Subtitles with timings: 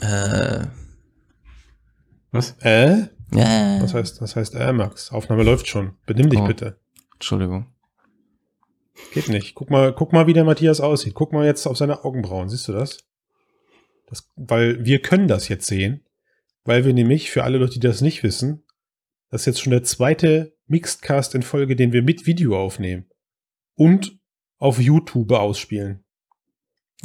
[0.00, 0.66] Äh.
[2.30, 2.56] Was?
[2.60, 3.08] Äh?
[3.32, 3.78] Ja.
[3.80, 5.10] Was heißt, was heißt äh, Max?
[5.12, 5.96] Aufnahme läuft schon.
[6.06, 6.46] Benimm dich Oh.
[6.46, 6.80] bitte.
[7.14, 7.66] Entschuldigung.
[9.12, 9.54] Geht nicht.
[9.54, 11.14] Guck mal, guck mal, wie der Matthias aussieht.
[11.14, 12.48] Guck mal jetzt auf seine Augenbrauen.
[12.48, 12.98] Siehst du das?
[14.06, 14.28] das?
[14.36, 16.04] Weil wir können das jetzt sehen.
[16.64, 18.64] Weil wir nämlich, für alle Leute, die das nicht wissen,
[19.30, 23.06] das ist jetzt schon der zweite Mixedcast in Folge, den wir mit Video aufnehmen.
[23.74, 24.18] Und
[24.58, 26.04] auf YouTube ausspielen.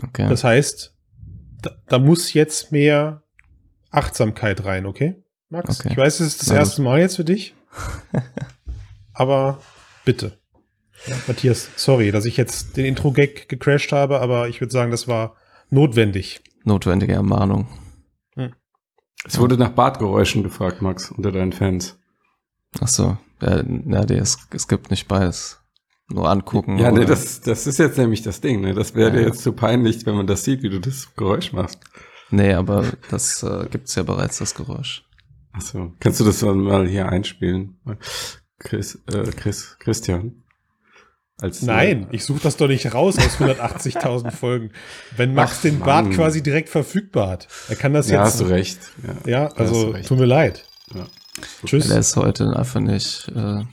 [0.01, 0.27] Okay.
[0.27, 0.92] Das heißt,
[1.63, 3.23] da, da muss jetzt mehr
[3.89, 5.23] Achtsamkeit rein, okay?
[5.49, 5.79] Max?
[5.79, 5.89] Okay.
[5.91, 6.59] Ich weiß, es ist das Na gut.
[6.59, 7.55] erste Mal jetzt für dich.
[9.13, 9.59] aber
[10.05, 10.39] bitte.
[11.07, 15.07] Ja, Matthias, sorry, dass ich jetzt den Intro-Gag gecrashed habe, aber ich würde sagen, das
[15.07, 15.35] war
[15.69, 16.41] notwendig.
[16.63, 17.67] Notwendige Ermahnung.
[19.25, 21.97] Es wurde nach Bartgeräuschen gefragt, Max, unter deinen Fans.
[22.81, 23.17] Ach so.
[23.41, 25.62] Ja, ja es, es gibt nicht beides.
[26.09, 26.77] Nur angucken.
[26.77, 28.61] Ja, nee, das, das ist jetzt nämlich das Ding.
[28.61, 28.73] Ne?
[28.73, 29.15] Das wäre Ja.
[29.15, 31.79] dir jetzt zu peinlich, wenn man das sieht, wie du das Geräusch machst.
[32.29, 35.05] Nee, aber das äh, gibt's ja bereits, das Geräusch.
[35.53, 37.77] Achso, kannst du das dann mal hier einspielen?
[38.59, 40.43] Chris, äh, Chris, Christian?
[41.39, 44.71] Als, Nein, ich suche das doch nicht raus aus 180.000 Folgen.
[45.17, 46.13] Wenn Max Ach, den Bart Mann.
[46.15, 48.33] quasi direkt verfügbar hat, er kann das Ja, jetzt.
[48.33, 48.79] hast du recht.
[49.25, 50.65] Ja, Ja, also tut mir leid.
[50.93, 51.05] Ja.
[51.65, 51.87] Tschüss.
[51.87, 53.27] Der ist heute einfach nicht.
[53.35, 53.63] Äh,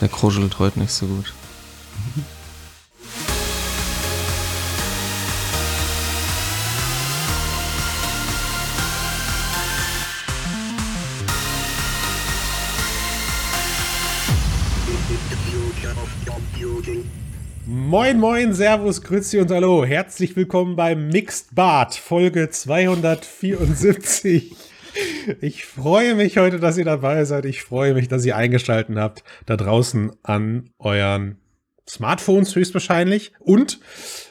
[0.00, 1.32] der kruschelt heute nicht so gut.
[17.66, 19.84] Moin, moin, Servus, Grüezi und Hallo.
[19.84, 24.67] Herzlich willkommen beim Mixed Bart, Folge 274.
[25.40, 27.44] Ich freue mich heute, dass ihr dabei seid.
[27.44, 31.38] Ich freue mich, dass ihr eingeschaltet habt, da draußen an euren
[31.88, 33.32] Smartphones höchstwahrscheinlich.
[33.38, 33.80] Und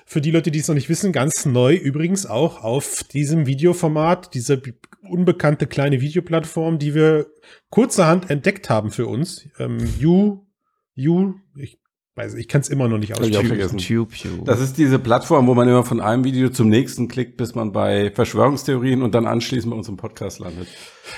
[0.05, 4.33] für die Leute, die es noch nicht wissen, ganz neu übrigens auch auf diesem Videoformat,
[4.33, 4.61] diese
[5.01, 7.27] unbekannte kleine Videoplattform, die wir
[7.69, 9.47] kurzerhand entdeckt haben für uns.
[9.59, 10.45] Ähm, you,
[10.93, 11.79] you, ich
[12.17, 13.77] weiß, ich kann es immer noch nicht aussprechen.
[13.77, 14.45] Tube, Tube.
[14.45, 17.71] Das ist diese Plattform, wo man immer von einem Video zum nächsten klickt, bis man
[17.71, 20.67] bei Verschwörungstheorien und dann anschließend bei unserem Podcast landet.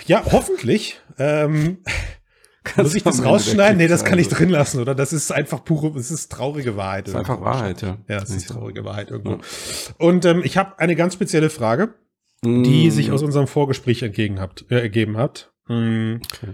[0.06, 1.00] Ja, hoffentlich.
[1.18, 1.78] Ähm,
[2.76, 3.78] muss ich das rausschneiden?
[3.78, 4.94] Nee, das kann ich drin lassen, oder?
[4.94, 7.08] Das ist einfach pure, es ist traurige Wahrheit.
[7.08, 7.98] Das ist einfach Wahrheit, ja.
[8.08, 9.32] Ja, es ist traurige Wahrheit irgendwo.
[9.32, 9.40] Ja.
[9.98, 11.96] Und ähm, ich habe eine ganz spezielle Frage,
[12.44, 12.92] die Mm.
[12.92, 15.52] sich aus unserem Vorgespräch entgegen habt, äh, ergeben hat.
[15.68, 16.16] Mm.
[16.16, 16.54] Okay.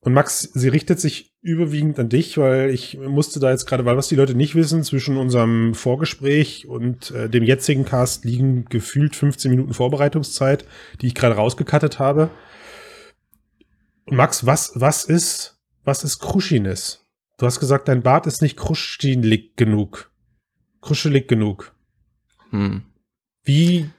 [0.00, 3.96] Und Max, sie richtet sich überwiegend an dich, weil ich musste da jetzt gerade, weil
[3.96, 9.16] was die Leute nicht wissen, zwischen unserem Vorgespräch und äh, dem jetzigen Cast liegen gefühlt
[9.16, 10.66] 15 Minuten Vorbereitungszeit,
[11.00, 12.30] die ich gerade rausgekattet habe.
[14.04, 17.06] Und Max, was, was ist, was ist Kruschines?
[17.38, 20.10] Du hast gesagt, dein Bart ist nicht kruschelig genug.
[20.80, 21.74] Kruschelig genug.
[22.50, 22.82] Hm.
[23.42, 23.90] Wie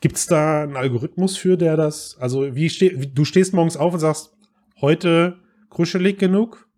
[0.00, 4.00] gibt's da einen Algorithmus für, der das, also wie ste du stehst morgens auf und
[4.00, 4.32] sagst,
[4.80, 6.69] heute kruschelig genug?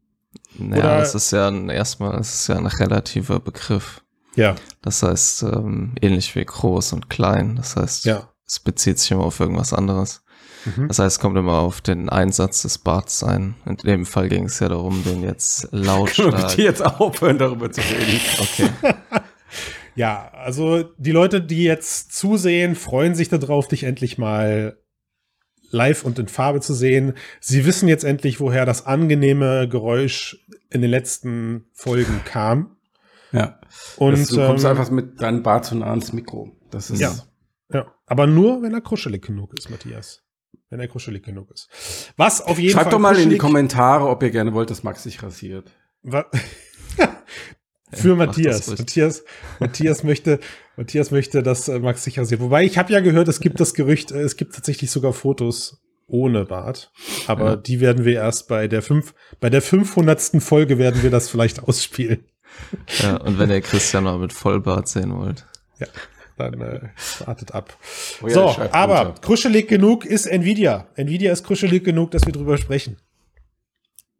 [0.59, 4.03] Ja, Oder- es ist ja ein, erstmal, es ist ja ein relativer Begriff.
[4.34, 7.56] Ja, Das heißt, ähm, ähnlich wie groß und klein.
[7.56, 8.28] Das heißt, ja.
[8.47, 10.22] es bezieht sich immer auf irgendwas anderes.
[10.65, 10.88] Mhm.
[10.88, 13.56] Das heißt, es kommt immer auf den Einsatz des Barts ein.
[13.66, 16.59] In dem Fall ging es ja darum, den jetzt Können wir lautstark.
[16.59, 18.21] jetzt aufhören, darüber zu reden?
[18.41, 18.71] Okay.
[19.94, 24.78] Ja, also die Leute, die jetzt zusehen, freuen sich darauf, dich endlich mal
[25.72, 27.15] live und in Farbe zu sehen.
[27.41, 32.77] Sie wissen jetzt endlich, woher das angenehme Geräusch in den letzten Folgen kam.
[33.33, 33.59] Ja.
[33.97, 36.50] Und das, du kommst ähm, einfach mit deinem Bart zu nah ans Mikro.
[36.71, 37.15] Das ist Ja.
[37.72, 40.22] Ja, aber nur, wenn er kruschelig genug ist, Matthias.
[40.69, 41.69] Wenn er kruschelig genug ist.
[42.19, 42.91] Was auf jeden Schreibt Fall.
[42.93, 45.71] doch mal in die kuschelig- Kommentare, ob ihr gerne wollt, dass Max sich rasiert.
[46.03, 46.27] Wa-
[47.92, 48.66] Für Matthias.
[48.69, 49.25] Matthias.
[49.60, 50.41] Matthias möchte,
[50.76, 52.41] Matthias möchte, dass äh, Max sich rasiert.
[52.41, 55.80] Wobei ich habe ja gehört, es gibt das Gerücht, äh, es gibt tatsächlich sogar Fotos
[56.06, 56.91] ohne Bart.
[57.26, 57.56] Aber Ja.
[57.56, 60.42] die werden wir erst bei der fünf, bei der 500.
[60.42, 62.25] Folge werden wir das vielleicht ausspielen.
[63.03, 65.47] ja, und wenn ihr Christian mal mit Vollbart sehen wollt.
[66.38, 66.80] Dann äh,
[67.26, 67.76] wartet ab.
[68.22, 68.41] Oh ja, so,
[68.72, 69.21] aber runter.
[69.21, 70.89] kruschelig genug ist Nvidia.
[70.97, 72.97] Nvidia ist kruschelig genug, dass wir drüber sprechen.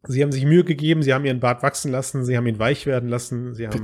[0.05, 2.85] Sie haben sich Mühe gegeben, sie haben ihren Bart wachsen lassen, sie haben ihn weich
[2.85, 3.81] werden lassen, sie haben.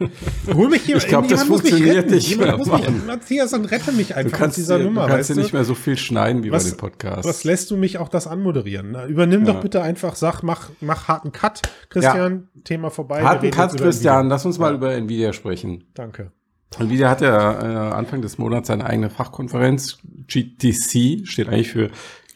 [0.00, 0.96] Äh, hol mich hier.
[0.96, 3.06] Ich glaub, das funktioniert nicht Jemand mehr, muss mich.
[3.06, 5.02] Matthias, dann rette mich Du einfach kannst, aus dieser dir, Nummer.
[5.02, 5.56] du kannst weißt dir nicht du?
[5.56, 7.28] mehr so viel schneiden wie Was- bei dem Podcast.
[7.28, 8.88] Was lässt du mich auch das anmoderieren?
[8.90, 9.60] Na, übernimm doch Ja.
[9.60, 12.48] bitte einfach, sag, mach, mach harten Cut, Christian.
[12.64, 13.22] Thema vorbei.
[13.22, 14.76] Harten Cut, Christian, lass uns mal Ja.
[14.76, 15.84] über Nvidia sprechen.
[15.94, 16.32] Danke.
[16.80, 19.98] Nvidia hat ja äh, Anfang des Monats seine eigene Fachkonferenz.
[20.26, 21.90] GTC steht eigentlich für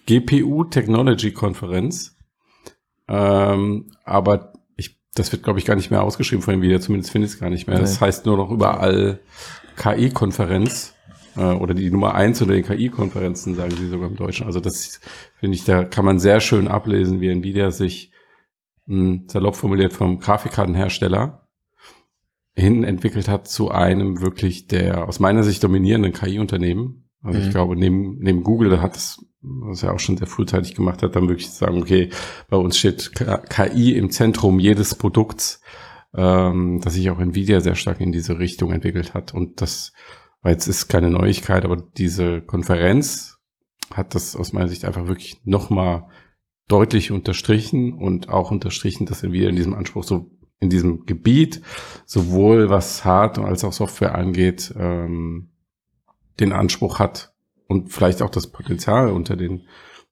[0.06, 2.13] GPU Technology Konferenz.
[3.08, 7.26] Ähm, aber ich, das wird, glaube ich, gar nicht mehr ausgeschrieben von Nvidia, zumindest finde
[7.26, 7.78] ich es gar nicht mehr.
[7.78, 8.06] Das Nee.
[8.06, 9.20] heißt nur noch überall
[9.76, 10.94] KI-Konferenz.
[11.36, 14.46] äh, oder die Nummer eins unter den KI-Konferenzen, sagen sie sogar im Deutschen.
[14.46, 15.00] Also das
[15.40, 18.12] finde ich, da kann man sehr schön ablesen, wie Nvidia sich
[18.86, 21.44] mh, hm, salopp formuliert vom Grafikkartenhersteller
[22.56, 27.08] hin entwickelt hat zu einem wirklich der aus meiner Sicht dominierenden KI-Unternehmen.
[27.22, 27.44] Also mhm.
[27.44, 31.16] ich glaube, neben, neben Google hat es, was er auch schon sehr frühzeitig gemacht hat,
[31.16, 32.10] dann wirklich zu sagen, okay,
[32.48, 35.60] bei uns steht KI im Zentrum jedes Produkts,
[36.14, 39.34] ähm, dass sich auch Nvidia sehr stark in diese Richtung entwickelt hat.
[39.34, 39.92] Und das,
[40.42, 43.38] weil jetzt ist keine Neuigkeit, aber diese Konferenz
[43.92, 46.08] hat das aus meiner Sicht einfach wirklich nochmal
[46.68, 50.30] deutlich unterstrichen und auch unterstrichen, dass Nvidia in diesem Anspruch so
[50.60, 51.60] in diesem Gebiet,
[52.06, 55.50] sowohl was Hard- als auch Software angeht, ähm,
[56.40, 57.33] den Anspruch hat
[57.66, 59.66] und vielleicht auch das Potenzial unter den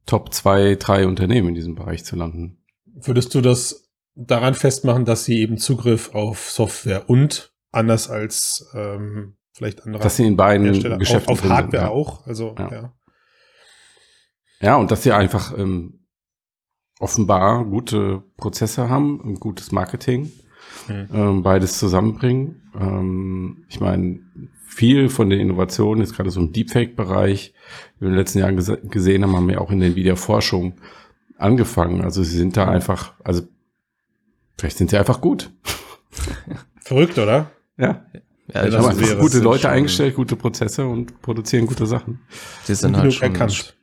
[0.07, 2.59] Top zwei, drei Unternehmen in diesem Bereich zu landen.
[2.85, 9.37] Würdest du das daran festmachen, dass sie eben Zugriff auf Software und anders als ähm,
[9.53, 11.89] vielleicht andere dass sie in beiden Hersteller, Geschäften auf, auf Hardware sind, ja.
[11.89, 12.73] auch, also ja.
[12.73, 12.95] ja.
[14.61, 14.77] ja.
[14.77, 16.07] und dass sie einfach ähm,
[16.99, 20.33] offenbar gute Prozesse haben, ein gutes Marketing,
[20.89, 21.09] mhm.
[21.13, 22.71] ähm, beides zusammenbringen.
[22.79, 24.21] Ähm, ich meine,
[24.75, 27.53] viel von den Innovationen ist gerade so im Deepfake-Bereich,
[27.99, 30.75] wir in den letzten Jahren ges gesehen haben, haben wir auch in der Nvidia-Forschung
[31.37, 32.03] angefangen.
[32.03, 33.43] Also sie sind da einfach, also
[34.57, 35.51] vielleicht sind sie einfach gut.
[36.81, 37.51] Verrückt, oder?
[37.77, 38.07] Ja.
[38.53, 42.21] Ja, ich habe einfach gute Leute eingestellt, gute Prozesse und produzieren gute Sachen.
[42.67, 43.77] Die sind halt schon erkannt.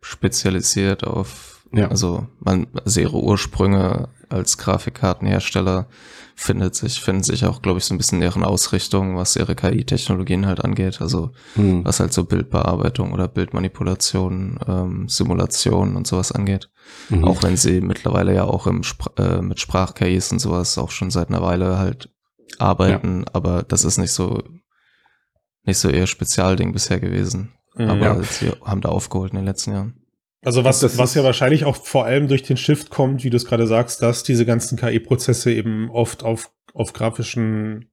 [0.00, 1.88] spezialisiert auf ja.
[1.88, 5.88] Also man also ihre Ursprünge als Grafikkartenhersteller
[6.34, 10.46] findet sich, finden sich auch, glaube ich, so ein bisschen deren Ausrichtung, was ihre KI-Technologien
[10.46, 11.00] halt angeht.
[11.00, 11.84] Also hm.
[11.84, 16.70] was halt so Bildbearbeitung oder Bildmanipulation, ähm, Simulation und sowas angeht.
[17.08, 17.24] Mhm.
[17.24, 21.10] Auch wenn sie mittlerweile ja auch im Spr äh, mit Sprach-KIs und sowas auch schon
[21.10, 22.10] seit einer Weile halt
[22.58, 23.34] arbeiten, ja.
[23.34, 24.42] aber das ist nicht so
[25.64, 27.52] nicht so ihr Spezialding bisher gewesen.
[27.76, 28.22] Mhm, aber ja.
[28.22, 29.99] sie haben da aufgeholt in den letzten Jahren.
[30.42, 33.44] Also was, was ja wahrscheinlich auch vor allem durch den Shift kommt, wie du es
[33.44, 37.90] gerade sagst, dass diese ganzen KI-Prozesse eben oft auf, auf grafischen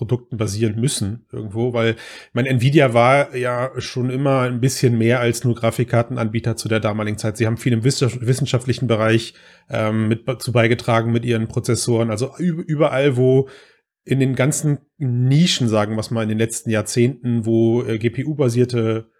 [0.00, 1.94] Produkten basieren müssen irgendwo, weil
[2.32, 7.18] mein Nvidia war ja schon immer ein bisschen mehr als nur Grafikkartenanbieter zu der damaligen
[7.18, 7.36] Zeit.
[7.36, 9.34] Sie haben viel im wissenschaftlichen Bereich
[9.68, 12.10] ähm, mit zu beigetragen mit ihren Prozessoren.
[12.10, 13.50] Also überall, wo
[14.04, 19.10] in den ganzen Nischen, sagen wir mal, in den letzten Jahrzehnten, wo äh, GPU-basierte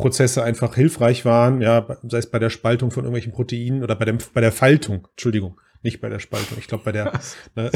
[0.00, 4.04] Prozesse einfach hilfreich waren, ja, sei es bei der Spaltung von irgendwelchen Proteinen oder bei,
[4.04, 7.12] dem, bei der Faltung, Entschuldigung, nicht bei der Spaltung, ich glaube bei der,
[7.54, 7.70] ne,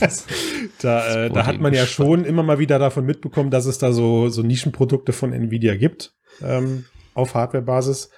[0.80, 3.92] da, äh, da hat man ja schon immer mal wieder davon mitbekommen, dass es da
[3.92, 8.10] so, so Nischenprodukte von Nvidia gibt, ähm, auf Hardware-Basis.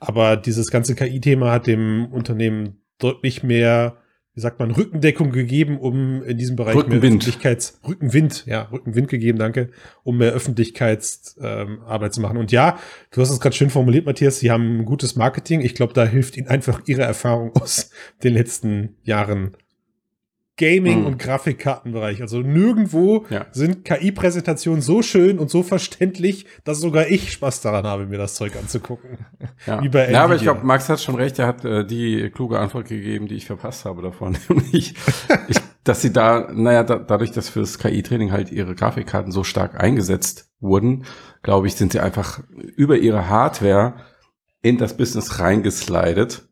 [0.00, 3.98] Aber dieses ganze KI-Thema hat dem Unternehmen deutlich mehr
[4.36, 7.02] wie sagt man, Rückendeckung gegeben, um in diesem Bereich Rückenwind.
[7.02, 9.70] mehr Öffentlichkeits, Rückenwind, ja, Rückenwind gegeben, danke,
[10.04, 12.36] um mehr Öffentlichkeitsarbeit ähm, zu machen.
[12.36, 12.78] Und ja,
[13.12, 15.62] du hast es gerade schön formuliert, Matthias, sie haben gutes Marketing.
[15.62, 17.90] Ich glaube, da hilft ihnen einfach ihre Erfahrung aus
[18.22, 19.56] den letzten Jahren
[20.56, 21.06] Gaming- mhm.
[21.06, 22.22] und Grafikkartenbereich.
[22.22, 23.46] Also nirgendwo ja.
[23.52, 28.34] sind KI-Präsentationen so schön und so verständlich, dass sogar ich Spaß daran habe, mir das
[28.36, 29.18] Zeug anzugucken.
[29.66, 31.38] Ja, Wie bei ja aber ich glaube, Max hat schon recht.
[31.38, 34.38] Er hat äh, die kluge Antwort gegeben, die ich verpasst habe davon.
[34.72, 34.94] ich,
[35.48, 39.78] ich, dass sie da, naja, da, dadurch, dass fürs KI-Training halt ihre Grafikkarten so stark
[39.78, 41.04] eingesetzt wurden,
[41.42, 42.40] glaube ich, sind sie einfach
[42.76, 43.96] über ihre Hardware
[44.62, 46.48] in das Business reingeslidet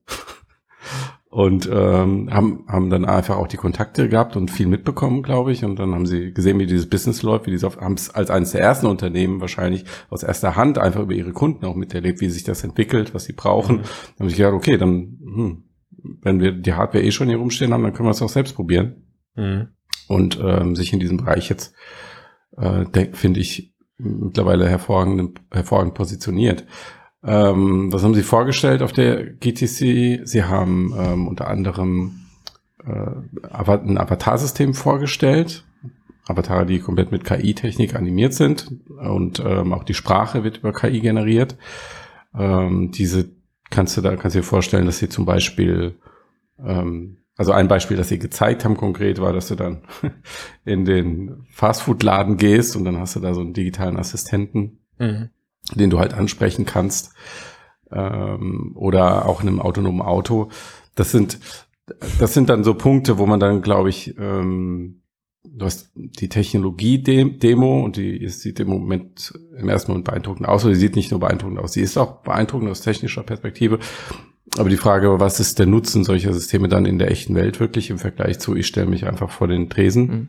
[1.34, 5.64] und ähm, haben, haben dann einfach auch die Kontakte gehabt und viel mitbekommen, glaube ich.
[5.64, 8.52] Und dann haben sie gesehen, wie dieses Business läuft, wie die haben es als eines
[8.52, 12.44] der ersten Unternehmen wahrscheinlich aus erster Hand einfach über ihre Kunden auch miterlebt, wie sich
[12.44, 13.78] das entwickelt, was sie brauchen.
[13.78, 13.80] Mhm.
[13.80, 15.64] Dann haben sie gedacht, okay, dann, hm,
[16.22, 18.54] wenn wir die Hardware eh schon hier rumstehen haben, dann können wir es auch selbst
[18.54, 19.02] probieren.
[19.34, 19.70] Mhm.
[20.06, 21.74] Und ähm, sich in diesem Bereich jetzt,
[22.56, 26.64] äh, finde ich, mittlerweile hervorragend, hervorragend positioniert.
[27.26, 30.26] Ähm, was haben Sie vorgestellt auf der GTC?
[30.26, 32.20] Sie haben ähm, unter anderem
[32.84, 32.90] äh,
[33.50, 35.64] ein Avatar-System vorgestellt.
[36.26, 41.00] Avatare, die komplett mit KI-Technik animiert sind und ähm, auch die Sprache wird über KI
[41.00, 41.56] generiert.
[42.34, 43.30] Ähm, diese
[43.68, 45.98] kannst du da kannst du dir vorstellen, dass sie zum Beispiel
[46.58, 49.82] ähm, also ein Beispiel, das sie gezeigt haben konkret, war, dass du dann
[50.64, 54.78] in den Fastfood-Laden gehst und dann hast du da so einen digitalen Assistenten.
[54.98, 55.30] Mhm
[55.72, 57.12] den du halt ansprechen kannst.
[57.90, 60.50] Ähm, oder auch in einem autonomen Auto.
[60.94, 61.38] Das sind,
[62.18, 65.02] das sind dann so Punkte, wo man dann, glaube ich, ähm,
[65.44, 70.72] du hast die Technologie-Demo und die sieht im Moment im ersten Moment beeindruckend aus, oder
[70.72, 73.78] die sieht nicht nur beeindruckend aus, sie ist auch beeindruckend aus technischer Perspektive.
[74.56, 77.90] Aber die Frage, was ist der Nutzen solcher Systeme dann in der echten Welt wirklich
[77.90, 80.28] im Vergleich zu, ich stelle mich einfach vor den Tresen mhm.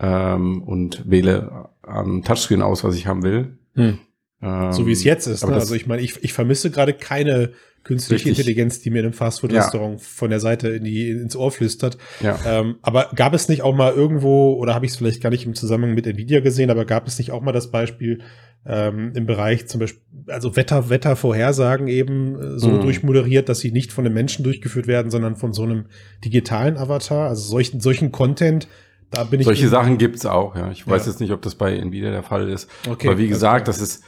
[0.00, 3.98] ähm, und wähle am Touchscreen aus, was ich haben will Hm.
[4.42, 5.46] Ähm, so wie es jetzt ist.
[5.46, 5.54] Ne?
[5.54, 7.52] Also ich meine, ich, ich vermisse gerade keine
[7.84, 8.38] künstliche richtig.
[8.38, 10.06] Intelligenz, die mir in einem Fastfood-Restaurant ja.
[10.06, 11.98] von der Seite in die, ins Ohr flüstert.
[12.20, 12.38] Ja.
[12.46, 15.46] Ähm, aber gab es nicht auch mal irgendwo, oder habe ich es vielleicht gar nicht
[15.46, 18.20] im Zusammenhang mit Nvidia gesehen, aber gab es nicht auch mal das Beispiel
[18.64, 22.82] ähm, im Bereich zum Beispiel, also Wetter, Wettervorhersagen eben äh, so mhm.
[22.82, 25.86] durchmoderiert, dass sie nicht von einem Menschen durchgeführt werden, sondern von so einem
[26.24, 28.68] digitalen Avatar, also solchen, solchen Content,
[29.10, 29.46] da bin ich.
[29.46, 30.70] Solche Sachen gibt's auch, ja.
[30.70, 32.70] Ich weiß jetzt nicht, ob das bei Nvidia der Fall ist.
[32.88, 34.04] Okay, aber wie gesagt, das ist,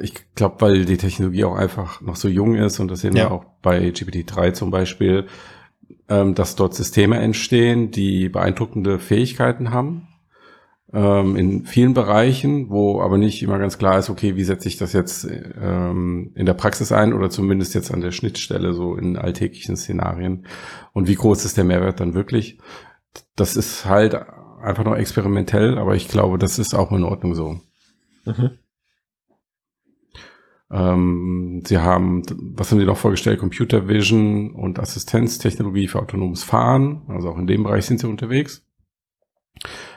[0.00, 3.24] ich glaube, weil die Technologie auch einfach noch so jung ist und das sehen ja.
[3.24, 5.26] wir auch bei GPT-3 zum Beispiel,
[6.08, 10.08] ähm, dass dort Systeme entstehen, die beeindruckende Fähigkeiten haben
[10.92, 14.78] ähm, in vielen Bereichen, wo aber nicht immer ganz klar ist, okay, wie setze ich
[14.78, 19.16] das jetzt ähm, in der Praxis ein oder zumindest jetzt an der Schnittstelle so in
[19.16, 20.46] alltäglichen Szenarien
[20.92, 22.58] und wie groß ist der Mehrwert dann wirklich.
[23.36, 24.14] Das ist halt
[24.62, 27.60] einfach noch experimentell, aber ich glaube, das ist auch in Ordnung so.
[28.24, 28.50] Mhm.
[30.70, 32.22] Ähm, sie haben,
[32.56, 33.38] was haben sie noch vorgestellt?
[33.38, 37.02] Computer Vision und Assistenztechnologie für autonomes Fahren.
[37.08, 38.64] Also auch in dem Bereich sind sie unterwegs.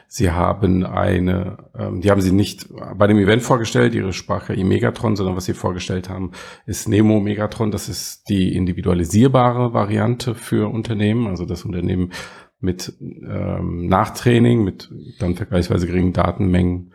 [0.07, 5.15] Sie haben eine, ähm, die haben sie nicht bei dem Event vorgestellt, ihre Sprache Megatron,
[5.15, 6.31] sondern was sie vorgestellt haben,
[6.65, 7.71] ist Nemo Megatron.
[7.71, 11.27] Das ist die individualisierbare Variante für Unternehmen.
[11.27, 12.11] Also das Unternehmen
[12.59, 16.91] mit ähm, Nachtraining, mit dann vergleichsweise geringen Datenmengen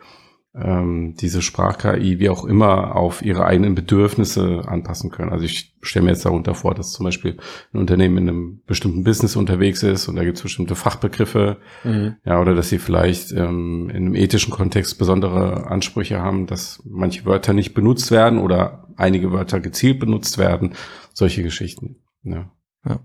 [0.59, 5.31] ähm, diese Sprach-KI wie auch immer auf ihre eigenen Bedürfnisse anpassen können.
[5.31, 7.37] Also ich stelle mir jetzt darunter vor, dass zum Beispiel
[7.73, 12.15] ein Unternehmen in einem bestimmten Business unterwegs ist und da gibt es bestimmte Fachbegriffe, mhm.
[12.25, 17.25] ja, oder dass sie vielleicht ähm, in einem ethischen Kontext besondere Ansprüche haben, dass manche
[17.25, 20.73] Wörter nicht benutzt werden oder einige Wörter gezielt benutzt werden,
[21.13, 21.97] solche Geschichten.
[22.23, 22.51] Ja.
[22.85, 22.99] ja.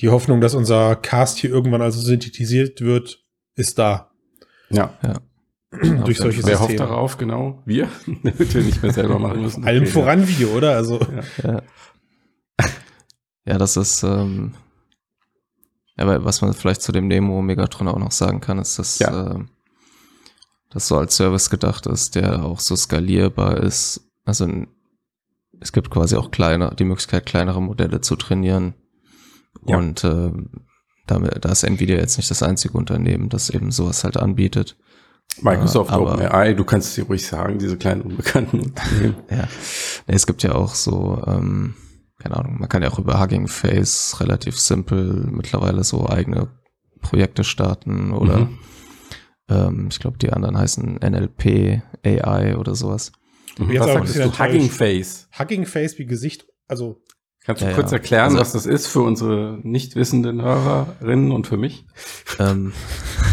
[0.00, 4.10] Die Hoffnung, dass unser Cast hier irgendwann also synthetisiert wird, ist da.
[4.70, 4.98] Ja.
[5.02, 5.20] ja.
[5.70, 6.60] Durch solche Wer Systeme.
[6.60, 7.62] hofft darauf, genau?
[7.66, 7.88] Wir,
[8.22, 9.64] damit wir nicht mehr selber machen müssen.
[9.64, 10.28] Allem okay, voran ja.
[10.28, 10.76] Video, oder?
[10.76, 11.00] Also.
[11.42, 11.62] Ja,
[13.44, 13.58] ja.
[13.58, 14.54] das ist, ähm,
[15.96, 19.34] aber was man vielleicht zu dem Nemo Megatron auch noch sagen kann, ist, dass ja.
[19.34, 19.44] äh,
[20.70, 24.08] das so als Service gedacht ist, der auch so skalierbar ist.
[24.24, 24.46] Also
[25.60, 28.74] es gibt quasi auch kleine, die Möglichkeit, kleinere Modelle zu trainieren.
[29.66, 29.78] Ja.
[29.78, 30.30] Und äh,
[31.06, 34.76] damit, da ist Nvidia jetzt nicht das einzige Unternehmen, das eben sowas halt anbietet.
[35.40, 39.16] Microsoft aber, OpenAI, du kannst es dir ruhig sagen, diese kleinen unbekannten Unternehmen.
[39.30, 39.48] ja.
[40.06, 41.74] Es gibt ja auch so, ähm,
[42.18, 46.48] keine Ahnung, man kann ja auch über Hugging Face relativ simpel mittlerweile so eigene
[47.00, 48.58] Projekte starten oder mhm.
[49.48, 53.12] ähm, ich glaube, die anderen heißen NLP, AI oder sowas.
[53.58, 53.78] Mhm.
[53.78, 54.38] Was sagst du?
[54.38, 55.28] Hugging Face.
[55.38, 57.00] Hugging Face wie Gesicht, also
[57.44, 61.46] Kannst du ja, kurz erklären, also, was das ist für unsere nicht wissenden Hörerinnen und
[61.46, 61.86] für mich?
[62.38, 62.74] Ähm,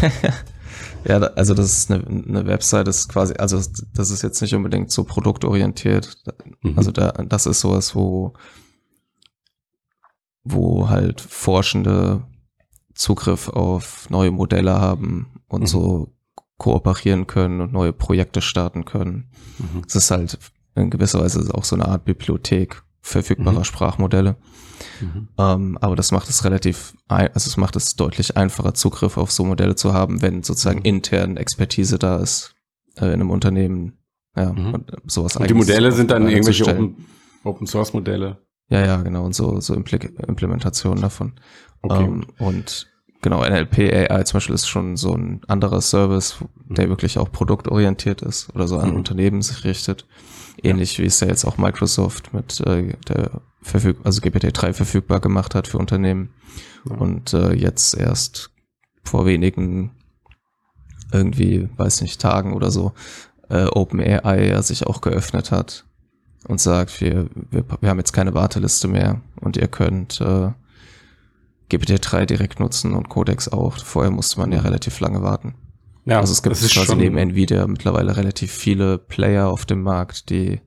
[1.08, 3.62] Ja, also das ist eine, eine Website, das ist quasi, also
[3.94, 6.16] das ist jetzt nicht unbedingt so produktorientiert.
[6.62, 6.76] Mhm.
[6.76, 8.32] Also da, das ist sowas, wo,
[10.42, 12.24] wo halt Forschende
[12.94, 15.66] Zugriff auf neue Modelle haben und mhm.
[15.66, 16.12] so
[16.58, 19.30] kooperieren können und neue Projekte starten können.
[19.58, 19.82] Mhm.
[19.86, 20.38] Es ist halt
[20.74, 23.64] in gewisser Weise auch so eine Art Bibliothek verfügbarer mhm.
[23.64, 24.36] Sprachmodelle.
[25.00, 25.28] Mhm.
[25.38, 29.44] Ähm, aber das macht es relativ, also es macht es deutlich einfacher, Zugriff auf so
[29.44, 30.86] Modelle zu haben, wenn sozusagen mhm.
[30.86, 32.54] intern Expertise da ist
[32.96, 33.98] äh, in einem Unternehmen.
[34.36, 34.74] Ja, mhm.
[34.74, 37.06] und sowas und Die Modelle sind dann irgendwelche Open,
[37.42, 38.38] Open Source Modelle.
[38.68, 39.96] Ja, ja, genau, und so, so Impl
[40.26, 41.32] Implementationen davon.
[41.80, 42.04] Okay.
[42.04, 42.86] Ähm, und
[43.22, 46.36] genau, NLP AI zum Beispiel ist schon so ein anderer Service,
[46.68, 46.90] der mhm.
[46.90, 48.96] wirklich auch produktorientiert ist oder so an mhm.
[48.96, 50.06] Unternehmen sich richtet.
[50.62, 51.04] Ähnlich ja.
[51.04, 55.68] wie es ja jetzt auch Microsoft mit äh, der verfüg also GPT-3 verfügbar gemacht hat
[55.68, 56.30] für Unternehmen.
[56.88, 56.96] Ja.
[56.96, 58.50] Und äh, jetzt erst
[59.02, 59.92] vor wenigen
[61.12, 62.92] irgendwie, weiß nicht, Tagen oder so,
[63.48, 65.84] äh, OpenAI ja sich auch geöffnet hat
[66.48, 70.50] und sagt, wir, wir, wir haben jetzt keine Warteliste mehr und ihr könnt äh,
[71.70, 73.76] GPT-3 direkt nutzen und Codex auch.
[73.78, 75.54] Vorher musste man ja relativ lange warten.
[76.06, 80.60] Ja, also es gibt quasi neben Nvidia mittlerweile relativ viele Player auf dem Markt, die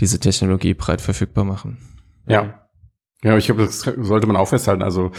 [0.00, 1.78] diese Technologie breit verfügbar machen.
[2.26, 2.68] Ja.
[3.24, 4.82] Ja, ich glaube, das sollte man auch festhalten.
[4.82, 5.10] Also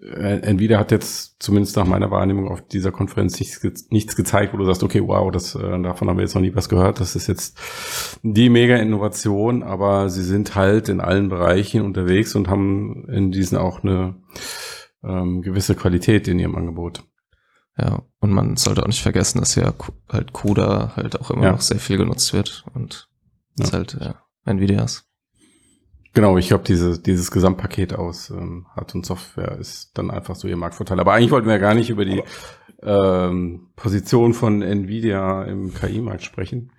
[0.00, 3.60] äh, Nvidia hat jetzt zumindest nach meiner Wahrnehmung auf dieser Konferenz nichts,
[3.90, 6.54] nichts gezeigt, wo du sagst, okay, wow, das, äh, davon haben wir jetzt noch nie
[6.54, 7.00] was gehört.
[7.00, 7.58] Das ist jetzt
[8.22, 13.58] die mega Innovation, aber sie sind halt in allen Bereichen unterwegs und haben in diesen
[13.58, 14.14] auch eine
[15.02, 17.04] ähm, gewisse Qualität in ihrem Angebot.
[17.76, 19.74] Ja, und man sollte auch nicht vergessen, dass ja
[20.08, 21.52] halt CUDA halt auch immer ja.
[21.52, 23.08] noch sehr viel genutzt wird und
[23.58, 23.64] ja.
[23.64, 25.08] ist halt ja, Nvidias.
[26.12, 30.46] Genau, ich glaube, diese, dieses Gesamtpaket aus ähm, Hard- und Software ist dann einfach so
[30.46, 31.00] ihr Marktvorteil.
[31.00, 32.22] Aber eigentlich wollten wir ja gar nicht über die
[32.84, 36.70] ähm, Position von Nvidia im KI-Markt sprechen,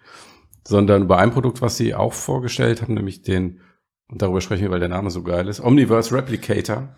[0.64, 3.60] sondern über ein Produkt, was sie auch vorgestellt haben, nämlich den
[4.10, 5.60] darüber sprechen wir, weil der Name so geil ist.
[5.60, 6.90] Omniverse Replicator.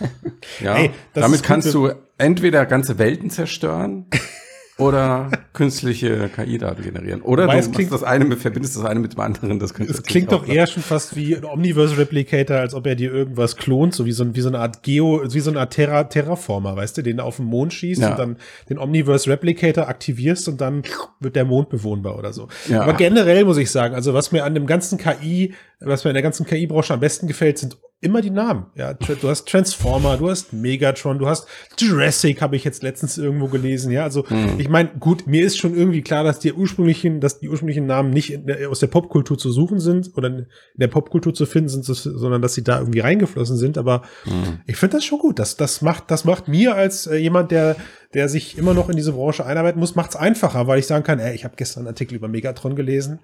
[0.60, 4.06] ja, hey, damit kannst du entweder ganze Welten zerstören
[4.82, 7.22] oder künstliche KI-Daten generieren.
[7.22, 9.58] Oder du klingt, das eine, verbindest das eine mit dem anderen.
[9.58, 13.12] Das es klingt doch eher schon fast wie ein Omniverse Replicator, als ob er dir
[13.12, 16.04] irgendwas klont, so wie so, wie so eine Art Geo, wie so eine Art Terra,
[16.04, 18.10] Terraformer, weißt du, den du auf den Mond schießt ja.
[18.10, 18.36] und dann
[18.68, 20.82] den Omniverse Replicator aktivierst und dann
[21.20, 22.48] wird der Mond bewohnbar oder so.
[22.68, 22.82] Ja.
[22.82, 26.14] Aber generell muss ich sagen, also was mir an dem ganzen KI, was mir in
[26.14, 28.66] der ganzen KI-Branche am besten gefällt, sind immer die Namen.
[28.74, 31.46] Ja, du hast Transformer, du hast Megatron, du hast
[31.78, 33.92] Jurassic, habe ich jetzt letztens irgendwo gelesen.
[33.92, 34.58] Ja, also mhm.
[34.58, 38.10] ich meine, gut, mir ist schon irgendwie klar, dass die ursprünglichen, dass die ursprünglichen Namen
[38.10, 41.84] nicht der, aus der Popkultur zu suchen sind oder in der Popkultur zu finden sind,
[41.84, 43.78] sondern dass sie da irgendwie reingeflossen sind.
[43.78, 44.60] Aber mhm.
[44.66, 45.38] ich finde das schon gut.
[45.38, 47.76] Das, das macht, das macht mir als äh, jemand, der,
[48.14, 51.04] der sich immer noch in diese Branche einarbeiten muss, macht es einfacher, weil ich sagen
[51.04, 53.20] kann, ey, ich habe gestern einen Artikel über Megatron gelesen.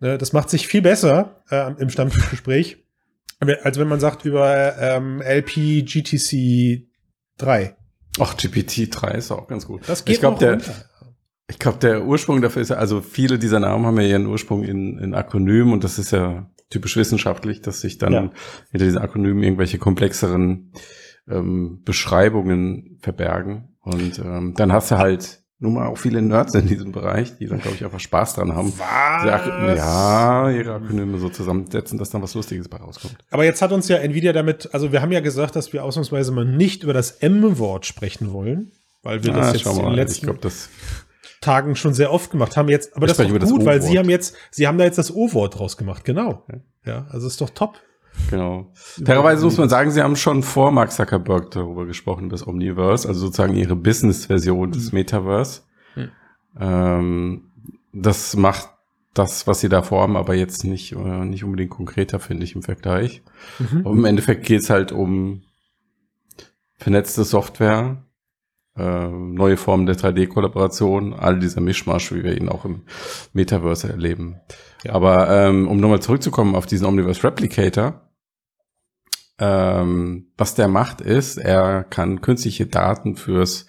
[0.00, 2.83] Ne, das macht sich viel besser äh, im Stammtischgespräch
[3.40, 6.88] als wenn man sagt über ähm, LP GTC
[7.38, 7.76] 3.
[8.20, 9.82] Ach, GPT 3 ist auch ganz gut.
[9.86, 10.60] Das geht ich glaube, der,
[11.48, 14.62] ich glaube, der Ursprung dafür ist ja, also viele dieser Namen haben ja ihren Ursprung
[14.62, 18.20] in, in Akronymen und das ist ja typisch wissenschaftlich, dass sich dann ja.
[18.70, 20.72] hinter diesen Akronymen irgendwelche komplexeren
[21.28, 23.76] ähm, Beschreibungen verbergen.
[23.80, 27.46] Und ähm, dann hast du halt nun mal auch viele Nerds in diesem Bereich, die
[27.46, 28.72] dann, glaube ich, einfach Spaß dran haben.
[28.76, 29.76] Was?
[29.76, 33.16] Ja, ihre Akronyme so zusammensetzen, dass dann was Lustiges bei rauskommt.
[33.30, 36.32] Aber jetzt hat uns ja Nvidia damit, also wir haben ja gesagt, dass wir ausnahmsweise
[36.32, 40.26] mal nicht über das M-Wort sprechen wollen, weil wir das ah, jetzt in den letzten
[40.26, 40.40] glaub,
[41.40, 42.68] Tagen schon sehr oft gemacht haben.
[42.68, 45.14] Jetzt, aber das ist doch gut, weil sie haben jetzt, sie haben da jetzt das
[45.14, 46.46] O-Wort draus gemacht, genau.
[46.84, 47.78] Ja, also ist doch top.
[48.30, 48.70] Genau.
[48.74, 53.20] Fairerweise muss man sagen, sie haben schon vor Mark Zuckerberg darüber gesprochen, das Omniverse, also
[53.20, 54.98] sozusagen ihre Business-Version des mhm.
[54.98, 55.62] Metaverse.
[55.96, 56.10] Mhm.
[56.58, 57.50] Ähm,
[57.92, 58.68] das macht
[59.14, 62.62] das, was sie da vorhaben, aber jetzt nicht, äh, nicht unbedingt konkreter, finde ich, im
[62.62, 63.22] Vergleich.
[63.58, 63.86] Mhm.
[63.86, 65.42] Im Endeffekt geht es halt um
[66.76, 68.04] vernetzte Software,
[68.76, 72.82] äh, neue Formen der 3D-Kollaboration, all dieser Mischmasch, wie wir ihn auch im
[73.32, 74.40] Metaverse erleben.
[74.82, 74.94] Ja.
[74.94, 78.03] Aber ähm, um nochmal zurückzukommen auf diesen Omniverse Replicator,
[79.38, 83.66] ähm, was der macht ist, er kann künstliche Daten fürs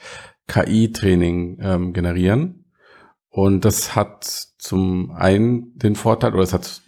[0.47, 2.65] KI-Training ähm, generieren.
[3.29, 4.25] Und das hat
[4.57, 6.81] zum einen den Vorteil, oder es hat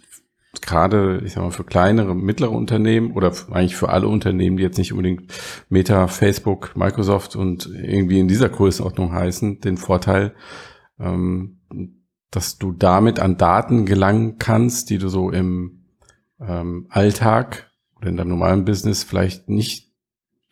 [0.62, 4.78] gerade, ich sag mal, für kleinere, mittlere Unternehmen oder eigentlich für alle Unternehmen, die jetzt
[4.78, 5.32] nicht unbedingt
[5.68, 10.34] Meta, Facebook, Microsoft und irgendwie in dieser Größenordnung heißen, den Vorteil,
[10.98, 11.60] ähm,
[12.30, 15.84] dass du damit an Daten gelangen kannst, die du so im
[16.40, 17.67] ähm, Alltag
[17.98, 19.88] oder in deinem normalen Business vielleicht nicht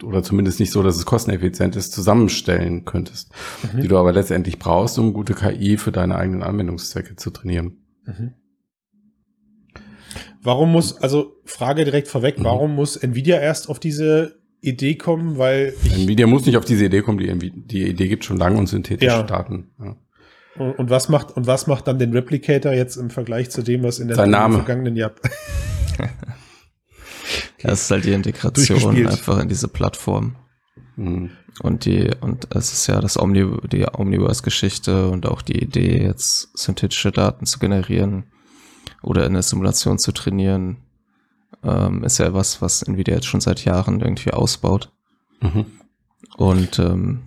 [0.02, 3.32] oder zumindest nicht so, dass es kosteneffizient ist, zusammenstellen könntest,
[3.72, 3.80] mhm.
[3.80, 7.78] die du aber letztendlich brauchst, um gute KI für deine eigenen Anwendungszwecke zu trainieren.
[8.04, 8.34] Mhm.
[10.42, 12.44] Warum muss, also Frage direkt vorweg, mhm.
[12.44, 15.38] warum muss Nvidia erst auf diese Idee kommen?
[15.38, 18.66] Weil Nvidia muss nicht auf diese Idee kommen, die, die Idee gibt schon lange und
[18.66, 19.22] synthetische ja.
[19.22, 19.70] Daten.
[19.82, 19.96] Ja.
[20.58, 23.82] Und, und, was macht, und was macht dann den Replicator jetzt im Vergleich zu dem,
[23.82, 24.56] was in der Sein Name.
[24.56, 25.12] vergangenen Jahr
[27.62, 30.36] Das ist halt die Integration einfach in diese Plattform.
[30.96, 31.30] Mhm.
[31.62, 36.56] Und die, und es ist ja das Omni, die Omniverse-Geschichte und auch die Idee, jetzt
[36.56, 38.24] synthetische Daten zu generieren
[39.02, 40.78] oder in der Simulation zu trainieren,
[41.62, 44.92] ähm, ist ja was, was Nvidia jetzt schon seit Jahren irgendwie ausbaut.
[45.40, 45.66] Mhm.
[46.36, 47.22] Und ähm,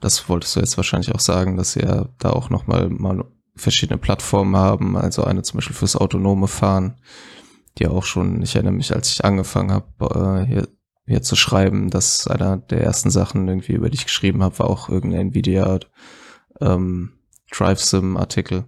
[0.00, 3.98] das wolltest du jetzt wahrscheinlich auch sagen, dass sie ja da auch nochmal mal verschiedene
[3.98, 7.00] Plattformen haben, also eine zum Beispiel fürs autonome Fahren,
[7.78, 10.68] die auch schon, ich erinnere mich, als ich angefangen habe, äh, hier,
[11.06, 14.68] hier zu schreiben, dass einer der ersten Sachen irgendwie, über die ich geschrieben habe, war
[14.68, 15.80] auch irgendein Nvidia
[16.60, 17.12] ähm,
[17.50, 18.64] Drive Sim Artikel.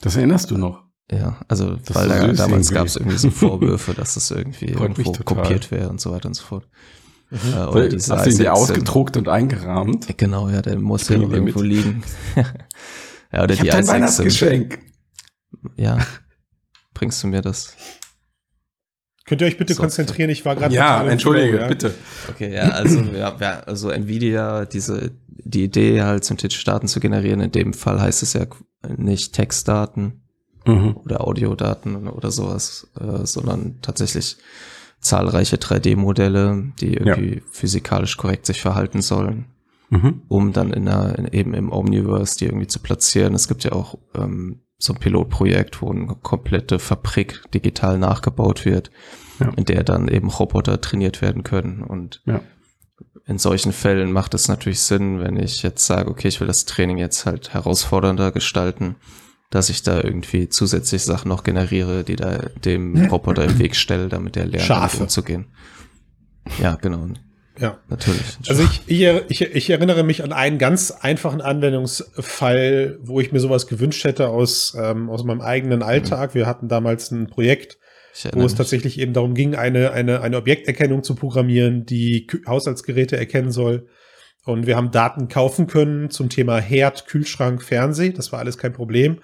[0.00, 0.84] Das erinnerst du noch?
[1.10, 5.12] Ja, also das weil da, damals gab es irgendwie so Vorwürfe, dass das irgendwie irgendwo
[5.12, 6.68] kopiert wäre und so weiter und so fort.
[7.30, 7.38] Mhm.
[7.54, 10.18] Äh, oder diese Hast du dir ausgedruckt und eingerahmt?
[10.18, 11.68] Genau, ja, der muss ja irgendwo mit.
[11.68, 12.02] liegen.
[13.32, 14.78] ja, oder ich die dein Weihnachtsgeschenk.
[15.76, 15.98] Ja,
[16.92, 17.74] bringst du mir das?
[19.28, 19.88] Könnt ihr euch bitte Software.
[19.88, 20.30] konzentrieren?
[20.30, 20.74] Ich war gerade.
[20.74, 21.68] Ja, entschuldige, Flow, ja?
[21.68, 21.94] bitte.
[22.30, 27.40] Okay, ja, also, ja, ja, also Nvidia, diese, die Idee halt synthetische Daten zu generieren,
[27.40, 28.46] in dem Fall heißt es ja
[28.96, 30.22] nicht Textdaten
[30.66, 30.96] mhm.
[31.04, 34.36] oder Audiodaten oder sowas, äh, sondern tatsächlich
[35.00, 37.42] zahlreiche 3D-Modelle, die irgendwie ja.
[37.50, 39.46] physikalisch korrekt sich verhalten sollen,
[39.90, 40.22] mhm.
[40.28, 43.34] um dann in einer, in, eben im Omniverse die irgendwie zu platzieren.
[43.34, 48.90] Es gibt ja auch ähm, so ein Pilotprojekt, wo eine komplette Fabrik digital nachgebaut wird,
[49.40, 49.52] ja.
[49.56, 51.82] in der dann eben Roboter trainiert werden können.
[51.82, 52.40] Und ja.
[53.26, 56.64] in solchen Fällen macht es natürlich Sinn, wenn ich jetzt sage, okay, ich will das
[56.64, 58.94] Training jetzt halt herausfordernder gestalten,
[59.50, 64.08] dass ich da irgendwie zusätzlich Sachen noch generiere, die da dem Roboter im Weg stelle,
[64.08, 65.46] damit er lernt, umzugehen.
[66.60, 67.08] Ja, genau.
[67.60, 68.38] Ja, natürlich.
[68.48, 73.66] Also ich, ich, ich, erinnere mich an einen ganz einfachen Anwendungsfall, wo ich mir sowas
[73.66, 76.34] gewünscht hätte aus, ähm, aus meinem eigenen Alltag.
[76.34, 77.78] Wir hatten damals ein Projekt,
[78.32, 83.50] wo es tatsächlich eben darum ging, eine, eine, eine Objekterkennung zu programmieren, die Haushaltsgeräte erkennen
[83.50, 83.88] soll.
[84.44, 88.12] Und wir haben Daten kaufen können zum Thema Herd, Kühlschrank, Fernseh.
[88.12, 89.18] Das war alles kein Problem.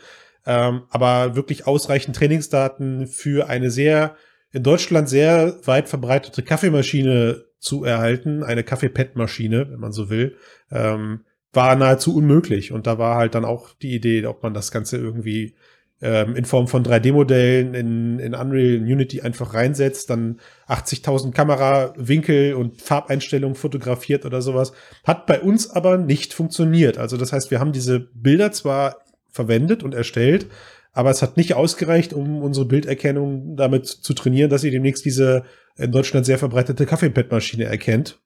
[0.46, 4.16] Ähm, aber wirklich ausreichend Trainingsdaten für eine sehr,
[4.52, 10.36] in Deutschland sehr weit verbreitete Kaffeemaschine zu erhalten, eine Kaffeepad-Maschine, wenn man so will,
[10.70, 11.20] ähm,
[11.52, 12.72] war nahezu unmöglich.
[12.72, 15.54] Und da war halt dann auch die Idee, ob man das Ganze irgendwie
[16.02, 22.54] ähm, in Form von 3D-Modellen in, in Unreal, in Unity einfach reinsetzt, dann 80.000 Kamerawinkel
[22.54, 24.72] und Farbeinstellungen fotografiert oder sowas.
[25.04, 26.98] Hat bei uns aber nicht funktioniert.
[26.98, 28.96] Also das heißt, wir haben diese Bilder zwar
[29.30, 30.46] verwendet und erstellt,
[30.94, 35.44] aber es hat nicht ausgereicht, um unsere Bilderkennung damit zu trainieren, dass sie demnächst diese
[35.76, 38.20] in Deutschland sehr verbreitete Kaffeepad-Maschine erkennt.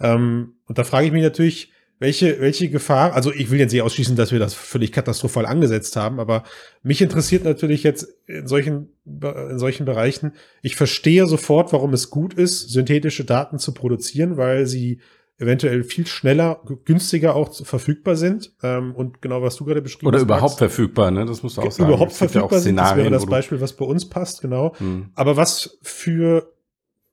[0.00, 3.82] Ähm, und da frage ich mich natürlich, welche, welche Gefahr, also ich will jetzt nicht
[3.82, 6.44] ausschließen, dass wir das völlig katastrophal angesetzt haben, aber
[6.82, 12.34] mich interessiert natürlich jetzt in solchen, in solchen Bereichen, ich verstehe sofort, warum es gut
[12.34, 15.00] ist, synthetische Daten zu produzieren, weil sie
[15.38, 18.52] eventuell viel schneller, günstiger auch verfügbar sind.
[18.62, 20.14] Ähm, und genau, was du gerade beschrieben hast.
[20.14, 21.24] Oder überhaupt Max, verfügbar, ne?
[21.24, 21.90] Das musst du auch sagen.
[21.90, 24.74] Überhaupt verfügbar ja sind, das wäre das Beispiel, was bei uns passt, genau.
[24.78, 25.10] Hm.
[25.14, 26.52] Aber was für,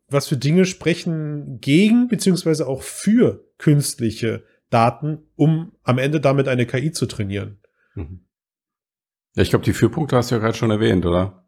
[0.10, 6.66] was für Dinge sprechen gegen, beziehungsweise auch für künstliche Daten, um am Ende damit eine
[6.66, 7.60] KI zu trainieren.
[7.94, 8.26] Mhm.
[9.36, 11.46] Ja, ich glaube, die vier Punkte hast du ja gerade schon erwähnt, oder?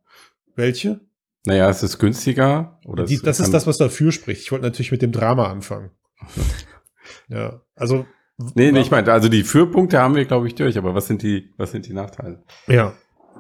[0.56, 1.02] Welche?
[1.46, 2.80] Naja, es ist günstiger.
[2.86, 4.42] Oder die, das ist das, was dafür spricht.
[4.42, 5.92] Ich wollte natürlich mit dem Drama anfangen.
[7.28, 8.06] ja, also.
[8.54, 11.24] Nee, nee, ich meine, also die Fürpunkte haben wir, glaube ich, durch, aber was sind
[11.24, 12.44] die, was sind die Nachteile?
[12.68, 12.94] Ja.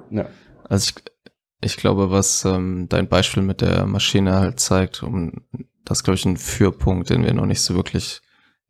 [0.09, 0.27] Ja.
[0.63, 1.03] Also ich,
[1.61, 5.45] ich glaube, was ähm, dein Beispiel mit der Maschine halt zeigt, um
[5.85, 8.21] das, glaube ich, ein Fürpunkt, den wir noch nicht so wirklich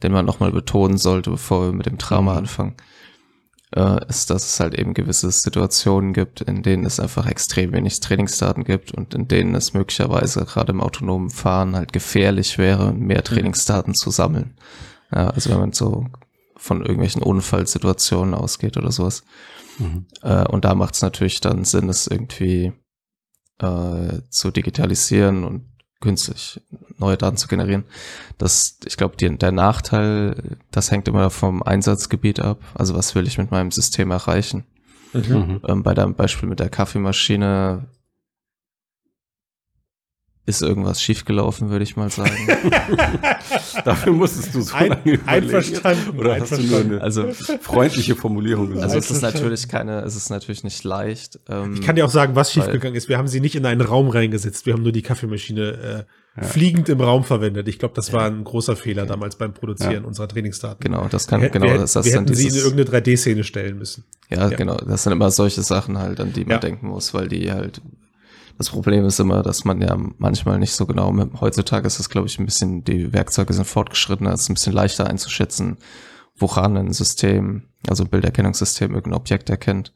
[0.03, 2.37] den man nochmal betonen sollte, bevor wir mit dem Drama mhm.
[2.39, 2.75] anfangen,
[3.75, 7.99] äh, ist, dass es halt eben gewisse Situationen gibt, in denen es einfach extrem wenig
[7.99, 13.19] Trainingsdaten gibt und in denen es möglicherweise gerade im autonomen Fahren halt gefährlich wäre, mehr
[13.19, 13.23] mhm.
[13.23, 14.56] Trainingsdaten zu sammeln.
[15.13, 16.06] Ja, also wenn man so
[16.56, 19.23] von irgendwelchen Unfallsituationen ausgeht oder sowas.
[19.80, 20.06] Mhm.
[20.21, 22.73] Äh, und da macht es natürlich dann Sinn, es irgendwie
[23.60, 26.62] äh, zu digitalisieren und günstig
[26.97, 27.86] neue Daten zu generieren.
[28.38, 32.60] Das, ich glaube, der Nachteil, das hängt immer vom Einsatzgebiet ab.
[32.73, 34.65] Also was will ich mit meinem System erreichen?
[35.13, 35.62] Mhm.
[35.67, 37.88] Ähm, bei deinem Beispiel mit der Kaffeemaschine
[40.47, 42.31] ist irgendwas schiefgelaufen, würde ich mal sagen.
[43.86, 45.27] Dafür musstest du so Ein, lange überlegen.
[45.27, 46.17] Einverstanden.
[46.17, 47.29] Oder hast du nur eine also,
[47.60, 48.86] freundliche Formulierung gesagt?
[48.86, 51.41] Also es ist natürlich keine, es ist natürlich nicht leicht.
[51.49, 53.10] Ähm, ich kann dir auch sagen, was schiefgegangen ist.
[53.10, 54.65] Wir haben sie nicht in einen Raum reingesetzt.
[54.65, 56.05] Wir haben nur die Kaffeemaschine
[56.38, 56.47] äh, ja.
[56.47, 57.67] fliegend im Raum verwendet.
[57.67, 59.12] Ich glaube, das war ein großer Fehler okay.
[59.12, 60.07] damals beim Produzieren ja.
[60.07, 60.79] unserer Trainingsdaten.
[60.79, 63.77] Genau, das kann, wir, genau, wir, das, das wir hätten sie in irgendeine 3D-Szene stellen
[63.77, 64.05] müssen.
[64.29, 64.77] Ja, ja, genau.
[64.77, 67.81] Das sind immer solche Sachen halt, an die man denken muss, weil die halt
[68.57, 72.09] das Problem ist immer, dass man ja manchmal nicht so genau, mit, heutzutage ist es,
[72.09, 75.77] glaube ich, ein bisschen, die Werkzeuge sind fortgeschrittener, es ist ein bisschen leichter einzuschätzen,
[76.35, 79.93] woran ein System, also ein Bilderkennungssystem irgendein Objekt erkennt.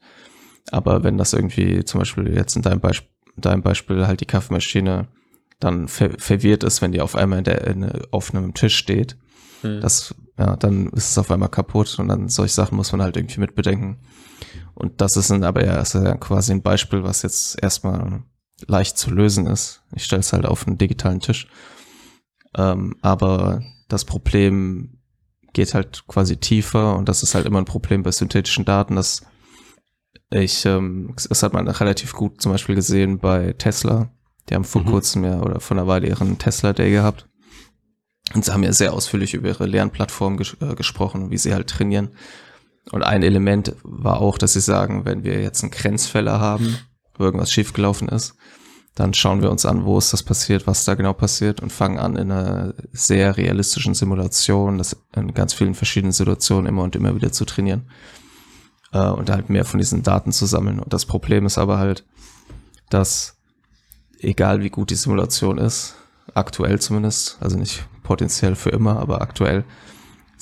[0.70, 5.08] Aber wenn das irgendwie zum Beispiel jetzt in deinem Beispiel, deinem Beispiel halt die Kaffeemaschine
[5.58, 9.16] dann ver verwirrt ist, wenn die auf einmal in der, in, auf einem Tisch steht,
[9.62, 9.80] hm.
[9.80, 13.16] das, ja, dann ist es auf einmal kaputt und dann solche Sachen muss man halt
[13.16, 13.98] irgendwie mit bedenken.
[14.74, 18.22] Und das ist dann aber ja, ist ja quasi ein Beispiel, was jetzt erstmal
[18.68, 19.82] leicht zu lösen ist.
[19.94, 21.48] Ich stelle es halt auf einen digitalen Tisch.
[22.56, 24.98] Ähm, aber das Problem
[25.52, 29.22] geht halt quasi tiefer und das ist halt immer ein Problem bei synthetischen Daten, dass
[30.30, 34.10] ich, ähm, das hat man relativ gut zum Beispiel gesehen bei Tesla.
[34.48, 34.86] Die haben vor mhm.
[34.86, 37.28] kurzem ja oder vor einer Weile ihren Tesla Day gehabt.
[38.34, 41.68] Und sie haben ja sehr ausführlich über ihre Lernplattform ges äh, gesprochen, wie sie halt
[41.68, 42.10] trainieren.
[42.90, 46.78] Und ein Element war auch, dass sie sagen, wenn wir jetzt einen Grenzfäller haben,
[47.22, 48.34] wo irgendwas schiefgelaufen ist,
[48.94, 51.98] dann schauen wir uns an, wo ist das passiert, was da genau passiert und fangen
[51.98, 57.14] an in einer sehr realistischen Simulation, das in ganz vielen verschiedenen Situationen immer und immer
[57.14, 57.90] wieder zu trainieren
[58.92, 60.78] äh, und halt mehr von diesen Daten zu sammeln.
[60.78, 62.04] Und das Problem ist aber halt,
[62.90, 63.38] dass
[64.18, 65.94] egal wie gut die Simulation ist,
[66.34, 69.64] aktuell zumindest, also nicht potenziell für immer, aber aktuell,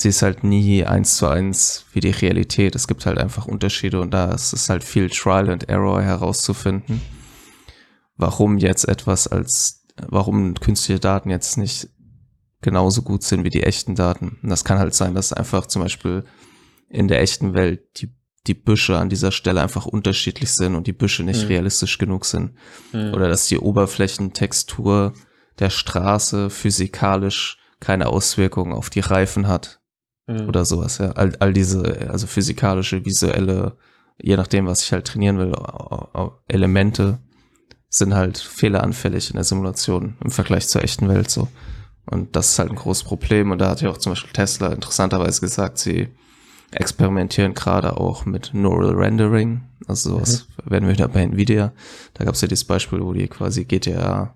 [0.01, 2.75] sie ist halt nie eins zu eins wie die Realität.
[2.75, 7.01] Es gibt halt einfach Unterschiede und da ist es halt viel Trial and Error herauszufinden
[8.21, 11.89] warum jetzt etwas als, warum künstliche Daten jetzt nicht
[12.61, 14.39] genauso gut sind wie die echten Daten.
[14.43, 16.25] Und das kann halt sein, dass einfach zum Beispiel
[16.89, 18.15] in der echten Welt die,
[18.47, 21.49] die Büsche an dieser Stelle einfach unterschiedlich sind und die Büsche nicht mhm.
[21.49, 22.55] realistisch genug sind.
[22.93, 23.15] Mhm.
[23.15, 25.15] Oder dass die Oberflächentextur
[25.59, 29.80] der Straße physikalisch keine Auswirkungen auf die Reifen hat.
[30.31, 30.49] Mhm.
[30.49, 31.11] Oder sowas, ja.
[31.13, 33.77] All, all diese, also physikalische, visuelle,
[34.21, 35.53] je nachdem, was ich halt trainieren will,
[36.47, 37.19] Elemente
[37.89, 41.49] sind halt fehleranfällig in der Simulation im Vergleich zur echten Welt so.
[42.07, 43.51] Und das ist halt ein großes Problem.
[43.51, 46.09] Und da hat ja auch zum Beispiel Tesla interessanterweise gesagt, sie
[46.73, 49.63] experimentieren gerade auch mit Neural Rendering.
[49.87, 50.71] Also sowas mhm.
[50.71, 51.73] werden wir wieder bei Nvidia.
[52.15, 54.35] Da gab es ja dieses Beispiel, wo die quasi GTA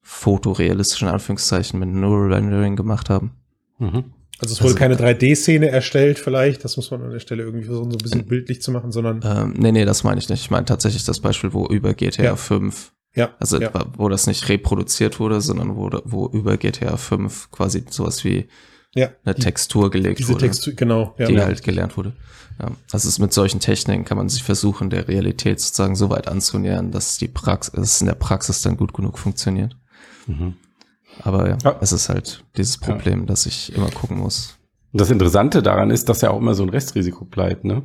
[0.00, 3.32] fotorealistisch in Anführungszeichen mit Neural Rendering gemacht haben.
[3.78, 4.12] Mhm.
[4.40, 7.66] Also es wurde also, keine 3D-Szene erstellt vielleicht, das muss man an der Stelle irgendwie
[7.66, 9.20] versuchen, so ein bisschen bildlich zu machen, sondern...
[9.24, 10.40] Ähm, nee, nee, das meine ich nicht.
[10.40, 12.36] Ich meine tatsächlich das Beispiel, wo über GTA ja.
[12.36, 13.30] 5 ja.
[13.38, 13.70] Also ja.
[13.96, 18.48] wo das nicht reproduziert wurde, sondern wo, wo über GTA 5 quasi sowas wie
[18.94, 20.46] ja, eine die, Textur gelegt diese wurde.
[20.46, 21.14] Textur, genau.
[21.18, 21.26] Ja.
[21.26, 22.14] Die halt gelernt wurde.
[22.60, 22.70] Ja.
[22.92, 26.90] Also es mit solchen Techniken kann man sich versuchen, der Realität sozusagen so weit anzunähern,
[26.90, 29.76] dass die Praxis, es in der Praxis dann gut genug funktioniert.
[30.26, 30.54] Mhm.
[31.20, 33.26] Aber ja, ja, es ist halt dieses Problem, ja.
[33.26, 34.58] dass ich immer gucken muss.
[34.92, 37.82] Und das Interessante daran ist, dass ja auch immer so ein Restrisiko bleibt, ne?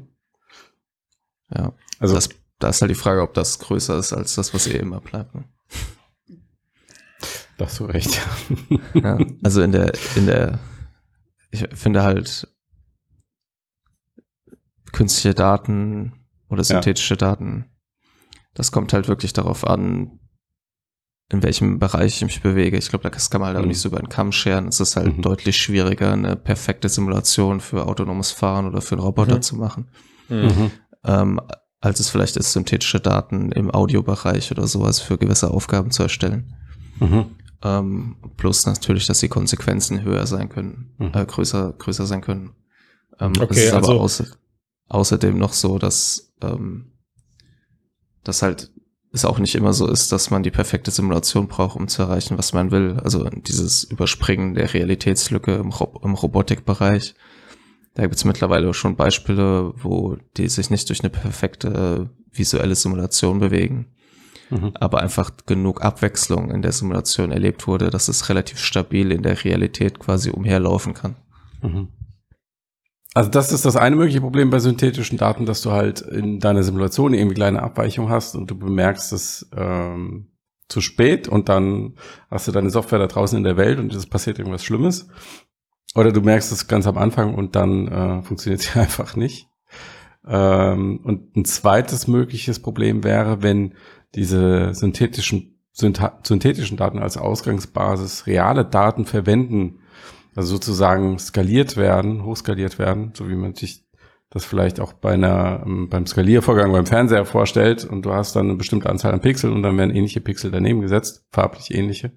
[1.53, 1.73] Ja.
[1.99, 4.77] Also das da ist halt die Frage, ob das größer ist als das, was eh
[4.77, 5.33] immer bleibt.
[5.33, 5.45] Ne?
[7.57, 8.19] Da hast du recht.
[8.93, 10.59] ja, also in der, in der,
[11.51, 12.47] ich finde halt
[14.91, 17.17] künstliche Daten oder synthetische ja.
[17.17, 17.65] Daten,
[18.53, 20.19] das kommt halt wirklich darauf an,
[21.31, 22.77] in welchem Bereich ich mich bewege.
[22.77, 23.63] Ich glaube, das kann man halt mhm.
[23.63, 24.67] auch nicht so über den Kamm scheren.
[24.67, 25.21] Es ist halt mhm.
[25.21, 29.41] deutlich schwieriger, eine perfekte Simulation für autonomes Fahren oder für einen Roboter mhm.
[29.41, 29.89] zu machen.
[30.27, 30.71] Mhm.
[31.05, 31.39] Ähm,
[31.81, 36.55] als es vielleicht ist, synthetische Daten im Audiobereich oder sowas für gewisse Aufgaben zu erstellen.
[36.99, 37.25] Mhm.
[37.61, 41.11] Ähm, plus natürlich, dass die Konsequenzen höher sein können, mhm.
[41.13, 42.55] äh, größer, größer sein können.
[43.19, 44.25] Ähm, okay, es ist aber also außer,
[44.87, 46.93] außerdem noch so, dass, ähm,
[48.23, 48.71] dass halt
[49.11, 52.37] es auch nicht immer so ist, dass man die perfekte Simulation braucht, um zu erreichen,
[52.37, 52.99] was man will.
[53.03, 57.15] Also dieses Überspringen der Realitätslücke im, Rob im Robotikbereich
[57.99, 63.39] da gibt es mittlerweile schon Beispiele, wo die sich nicht durch eine perfekte visuelle Simulation
[63.39, 63.87] bewegen,
[64.49, 64.71] mhm.
[64.75, 69.43] aber einfach genug Abwechslung in der Simulation erlebt wurde, dass es relativ stabil in der
[69.43, 71.15] Realität quasi umherlaufen kann.
[71.61, 71.89] Mhm.
[73.13, 76.63] Also das ist das eine mögliche Problem bei synthetischen Daten, dass du halt in deiner
[76.63, 80.27] Simulation irgendwie kleine Abweichungen hast und du bemerkst es ähm,
[80.67, 81.95] zu spät und dann
[82.29, 85.09] hast du deine Software da draußen in der Welt und es passiert irgendwas Schlimmes.
[85.95, 89.47] Oder du merkst es ganz am Anfang und dann äh, funktioniert es einfach nicht.
[90.27, 93.73] Ähm, und ein zweites mögliches Problem wäre, wenn
[94.13, 99.79] diese synthetischen, synthetischen Daten als Ausgangsbasis reale Daten verwenden,
[100.35, 103.85] also sozusagen skaliert werden, hochskaliert werden, so wie man sich
[104.31, 108.47] das vielleicht auch bei einer, ähm, beim Skaliervorgang beim Fernseher vorstellt und du hast dann
[108.47, 112.11] eine bestimmte Anzahl an Pixeln und dann werden ähnliche Pixel daneben gesetzt, farblich ähnliche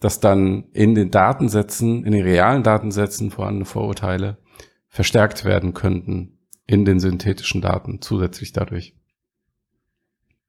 [0.00, 4.38] dass dann in den Datensätzen, in den realen Datensätzen vorhandene Vorurteile
[4.88, 8.94] verstärkt werden könnten in den synthetischen Daten zusätzlich dadurch.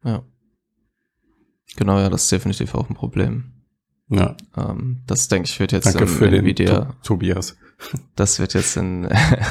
[0.04, 0.24] Ja.
[1.76, 3.57] Genau, ja, das ist definitiv auch ein Problem.
[4.10, 4.36] Ja.
[4.56, 6.80] Ähm, das denke ich wird jetzt Danke für Nvidia.
[6.82, 7.58] Den Tobias.
[8.15, 9.08] Das wird jetzt in,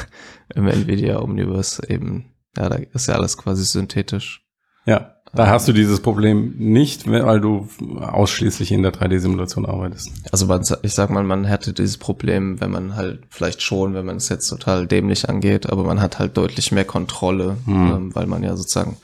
[0.55, 4.45] im Nvidia Omniverse eben, ja, da ist ja alles quasi synthetisch.
[4.85, 5.13] Ja.
[5.33, 7.67] Da hast du dieses Problem nicht, weil du
[7.99, 10.11] ausschließlich in der 3D-Simulation arbeitest.
[10.31, 14.05] Also man, ich sag mal, man hätte dieses Problem, wenn man halt vielleicht schon, wenn
[14.05, 17.91] man es jetzt total dämlich angeht, aber man hat halt deutlich mehr Kontrolle, hm.
[17.91, 18.97] ähm, weil man ja sozusagen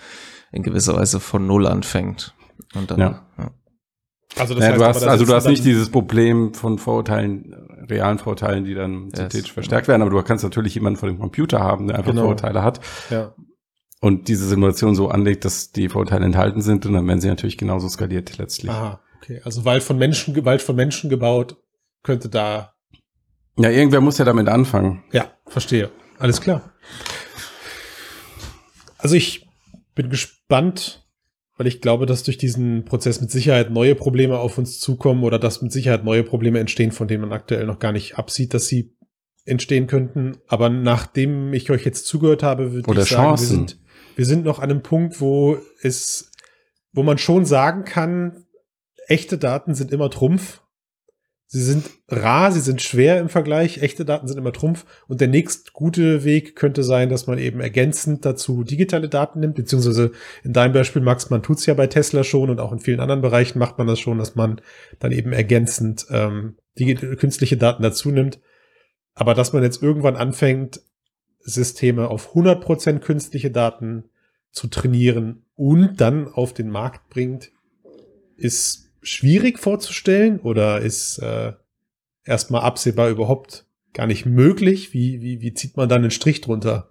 [0.51, 2.33] in gewisser Weise von Null anfängt.
[2.73, 3.21] Und dann, ja.
[3.37, 3.51] ja.
[4.37, 7.53] Also, das naja, heißt, du hast, also du hast nicht dieses Problem von Vorurteilen,
[7.89, 9.93] realen Vorurteilen, die dann synthetisch yes, verstärkt genau.
[9.93, 12.23] werden, aber du kannst natürlich jemanden vor dem Computer haben, der einfach genau.
[12.23, 12.79] Vorurteile hat.
[13.09, 13.33] Ja
[14.03, 17.57] und diese Simulation so anlegt, dass die Vorteile enthalten sind und dann werden sie natürlich
[17.57, 18.69] genauso skaliert letztlich.
[18.69, 19.39] Aha, okay.
[19.45, 21.55] Also Wald von Menschen, Wald von Menschen gebaut,
[22.03, 22.73] könnte da.
[23.57, 25.05] Ja, irgendwer muss ja damit anfangen.
[25.13, 25.89] Ja, verstehe.
[26.19, 26.73] Alles klar.
[28.97, 29.47] Also ich
[29.95, 31.02] bin gespannt,
[31.57, 35.39] weil ich glaube, dass durch diesen Prozess mit Sicherheit neue Probleme auf uns zukommen oder
[35.39, 38.67] dass mit Sicherheit neue Probleme entstehen, von denen man aktuell noch gar nicht absieht, dass
[38.67, 38.95] sie
[39.45, 40.37] entstehen könnten.
[40.47, 43.49] Aber nachdem ich euch jetzt zugehört habe, würde ich sagen, Chancen.
[43.49, 43.79] wir sind
[44.15, 46.31] wir sind noch an einem Punkt, wo es,
[46.91, 48.45] wo man schon sagen kann,
[49.07, 50.61] echte Daten sind immer Trumpf.
[51.47, 53.81] Sie sind rar, sie sind schwer im Vergleich.
[53.81, 54.85] Echte Daten sind immer Trumpf.
[55.07, 59.55] Und der nächst gute Weg könnte sein, dass man eben ergänzend dazu digitale Daten nimmt,
[59.55, 60.11] beziehungsweise
[60.43, 63.21] in deinem Beispiel, Max, man tut's ja bei Tesla schon und auch in vielen anderen
[63.21, 64.61] Bereichen macht man das schon, dass man
[64.99, 68.39] dann eben ergänzend ähm, die künstliche Daten dazu nimmt.
[69.13, 70.81] Aber dass man jetzt irgendwann anfängt,
[71.39, 74.05] Systeme auf 100% künstliche Daten
[74.51, 77.51] zu trainieren und dann auf den Markt bringt,
[78.37, 81.53] ist schwierig vorzustellen oder ist äh,
[82.25, 84.93] erstmal absehbar überhaupt gar nicht möglich?
[84.93, 86.89] Wie, wie, wie zieht man dann einen Strich drunter?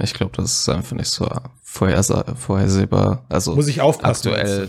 [0.00, 1.28] Ich glaube, das ist einfach nicht so
[1.62, 3.24] vorhersehbar.
[3.28, 4.28] Also muss ich aufpassen.
[4.28, 4.68] Aktuell.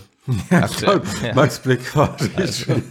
[0.51, 1.33] aktuell ja.
[1.33, 2.73] Max Blick war also,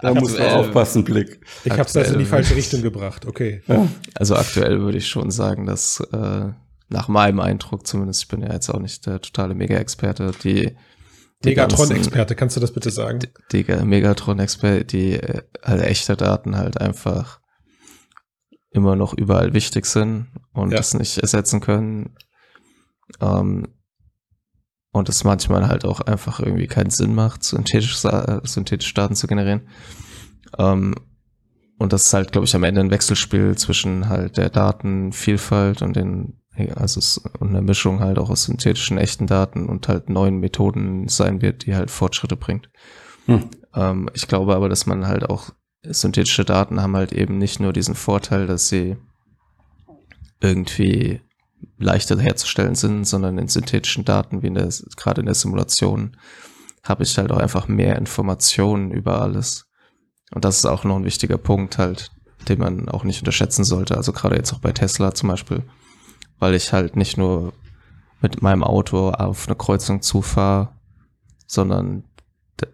[0.00, 1.40] Da muss man aufpassen, Blick.
[1.64, 3.26] Ich habe es also in die falsche Richtung gebracht.
[3.26, 3.62] Okay.
[3.66, 3.88] Ja.
[4.14, 6.50] Also aktuell würde ich schon sagen, dass äh,
[6.88, 10.76] nach meinem Eindruck zumindest, ich bin ja jetzt auch nicht der totale Mega-Experte, die
[11.44, 13.20] Megatron-Experte, kannst du das bitte sagen?
[13.52, 15.20] Die, die Megatron-Experte, die
[15.62, 17.40] halt echte Daten halt einfach
[18.70, 20.78] immer noch überall wichtig sind und ja.
[20.78, 22.16] das nicht ersetzen können.
[23.20, 23.68] Ähm,
[24.90, 29.26] und es manchmal halt auch einfach irgendwie keinen Sinn macht, synthetische, äh, synthetische Daten zu
[29.26, 29.68] generieren.
[30.58, 30.94] Ähm,
[31.78, 35.94] und das ist halt, glaube ich, am Ende ein Wechselspiel zwischen halt der Datenvielfalt und
[35.94, 36.37] den
[36.74, 41.42] also es eine Mischung halt auch aus synthetischen echten Daten und halt neuen Methoden sein
[41.42, 42.68] wird, die halt Fortschritte bringt.
[43.26, 43.48] Hm.
[43.74, 45.50] Ähm, ich glaube aber, dass man halt auch
[45.82, 48.96] synthetische Daten haben halt eben nicht nur diesen Vorteil, dass sie
[50.40, 51.20] irgendwie
[51.78, 56.16] leichter herzustellen sind, sondern in synthetischen Daten, wie in der, gerade in der Simulation,
[56.84, 59.66] habe ich halt auch einfach mehr Informationen über alles.
[60.32, 62.10] Und das ist auch noch ein wichtiger Punkt halt,
[62.48, 63.96] den man auch nicht unterschätzen sollte.
[63.96, 65.62] Also gerade jetzt auch bei Tesla zum Beispiel
[66.38, 67.52] weil ich halt nicht nur
[68.20, 70.70] mit meinem Auto auf eine Kreuzung zufahre,
[71.46, 72.04] sondern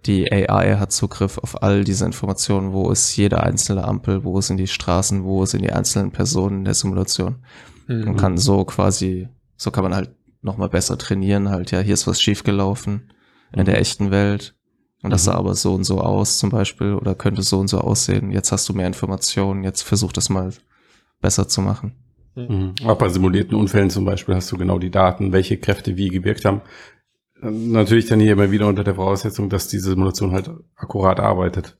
[0.06, 4.56] die AI hat Zugriff auf all diese Informationen, wo ist jede einzelne Ampel, wo sind
[4.56, 7.36] die Straßen, wo sind die einzelnen Personen in der Simulation.
[7.86, 8.08] Mhm.
[8.08, 12.06] Und kann so quasi, so kann man halt nochmal besser trainieren, halt, ja, hier ist
[12.06, 13.10] was schiefgelaufen
[13.52, 13.60] mhm.
[13.60, 14.54] in der echten Welt.
[15.02, 15.26] Und das mhm.
[15.26, 18.30] sah aber so und so aus zum Beispiel oder könnte so und so aussehen.
[18.30, 20.50] Jetzt hast du mehr Informationen, jetzt versuch das mal
[21.20, 21.92] besser zu machen.
[22.34, 22.74] Mhm.
[22.84, 26.44] Auch bei simulierten Unfällen zum Beispiel hast du genau die Daten, welche Kräfte wie gewirkt
[26.44, 26.62] haben.
[27.40, 31.76] Natürlich dann hier immer wieder unter der Voraussetzung, dass diese Simulation halt akkurat arbeitet.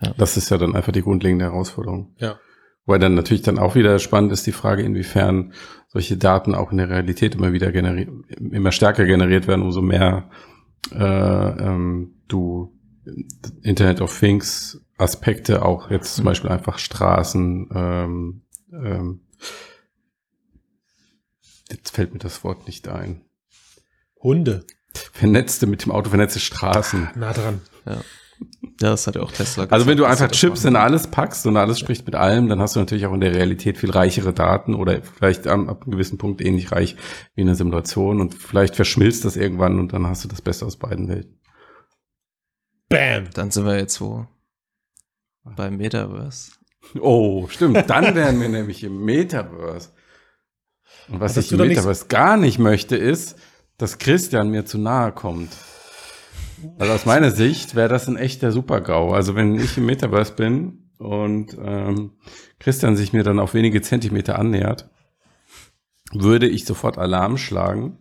[0.00, 0.14] Ja.
[0.16, 2.14] Das ist ja dann einfach die grundlegende Herausforderung.
[2.18, 2.38] Ja.
[2.84, 5.52] Weil dann natürlich dann auch wieder spannend ist die Frage, inwiefern
[5.88, 10.30] solche Daten auch in der Realität immer wieder generiert, immer stärker generiert werden, umso mehr
[10.90, 12.72] äh, ähm, du
[13.62, 16.26] Internet of Things Aspekte auch jetzt zum mhm.
[16.26, 19.20] Beispiel einfach Straßen, ähm, ähm,
[21.70, 23.22] Jetzt fällt mir das Wort nicht ein.
[24.20, 24.64] Hunde.
[25.12, 27.10] Vernetzte mit dem Auto, vernetzte Straßen.
[27.14, 27.62] Nah dran.
[27.86, 28.02] Ja.
[28.80, 29.72] Ja, das hat ja auch Tesla gesagt.
[29.72, 32.74] Also wenn du einfach Chips in alles packst und alles spricht mit allem, dann hast
[32.74, 36.18] du natürlich auch in der Realität viel reichere Daten oder vielleicht am, ab einem gewissen
[36.18, 36.96] Punkt ähnlich reich
[37.34, 40.66] wie in der Simulation und vielleicht verschmilzt das irgendwann und dann hast du das Beste
[40.66, 41.38] aus beiden Welten.
[42.88, 43.30] Bam!
[43.34, 44.26] Dann sind wir jetzt wo?
[45.44, 46.52] Beim Metaverse.
[47.00, 47.88] Oh, stimmt.
[47.88, 49.90] Dann wären wir nämlich im Metaverse.
[51.08, 53.36] Und was ich im Metaverse gar nicht möchte, ist,
[53.78, 55.50] dass Christian mir zu nahe kommt.
[56.78, 59.12] Also aus meiner Sicht wäre das ein echter Super-GAU.
[59.12, 62.12] Also wenn ich im Metaverse bin und ähm,
[62.60, 64.88] Christian sich mir dann auf wenige Zentimeter annähert,
[66.12, 67.98] würde ich sofort Alarm schlagen.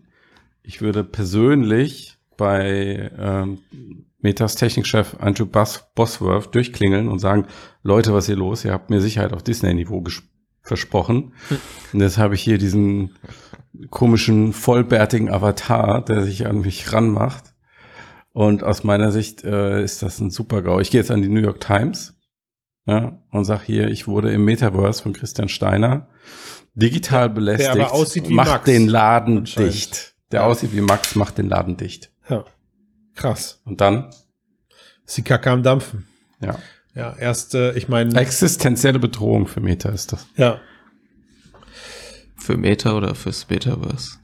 [0.63, 3.59] Ich würde persönlich bei ähm,
[4.21, 7.47] Metas Technikchef Andrew Bosworth durchklingeln und sagen,
[7.83, 8.65] Leute, was ist hier los?
[8.65, 10.03] Ihr habt mir Sicherheit auf Disney-Niveau
[10.61, 11.33] versprochen.
[11.93, 13.15] Und jetzt habe ich hier diesen
[13.89, 17.53] komischen, vollbärtigen Avatar, der sich an mich ranmacht.
[18.33, 20.79] Und aus meiner Sicht äh, ist das ein super GAU.
[20.79, 22.15] Ich gehe jetzt an die New York Times
[22.85, 26.07] ja, und sag hier, ich wurde im Metaverse von Christian Steiner
[26.73, 27.75] digital belästigt.
[27.75, 30.15] Der aber aussieht wie macht Max, den Laden dicht.
[30.31, 30.45] Der ja.
[30.47, 32.11] aussieht wie Max, macht den Laden dicht.
[32.29, 32.45] Ja.
[33.15, 33.61] Krass.
[33.65, 34.09] Und dann?
[35.05, 36.07] Ist die Kacke am Dampfen.
[36.39, 36.57] Ja.
[36.93, 38.19] Ja, erst, äh, ich meine.
[38.19, 40.27] Existenzielle Bedrohung für Meta ist das.
[40.35, 40.59] Ja.
[42.35, 44.17] Für Meta oder fürs Metaverse?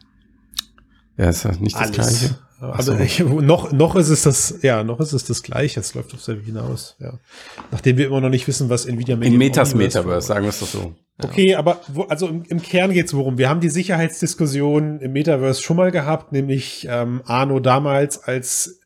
[1.17, 1.95] Ja, ist das nicht das Alles.
[1.95, 2.39] Gleiche.
[2.59, 2.99] Also so.
[2.99, 5.79] ich, noch, noch ist es das, ja, noch ist es das Gleiche.
[5.79, 6.95] Es läuft auf selber hinaus.
[6.99, 7.19] Ja.
[7.71, 10.59] Nachdem wir immer noch nicht wissen, was Nvidia mit In Metas Metaverse, sagen wir es
[10.59, 10.95] doch so.
[11.23, 13.37] Okay, aber wo, also im, im Kern geht's worum?
[13.37, 18.81] Wir haben die Sicherheitsdiskussion im Metaverse schon mal gehabt, nämlich ähm, Arno damals, als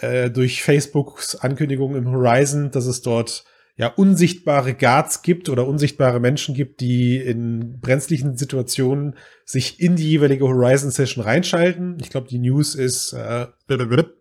[0.00, 3.44] äh, durch Facebooks Ankündigung im Horizon, dass es dort
[3.82, 10.08] ja unsichtbare Guards gibt oder unsichtbare Menschen gibt, die in brenzlichen Situationen sich in die
[10.08, 11.96] jeweilige Horizon Session reinschalten.
[12.00, 13.46] Ich glaube, die News ist äh,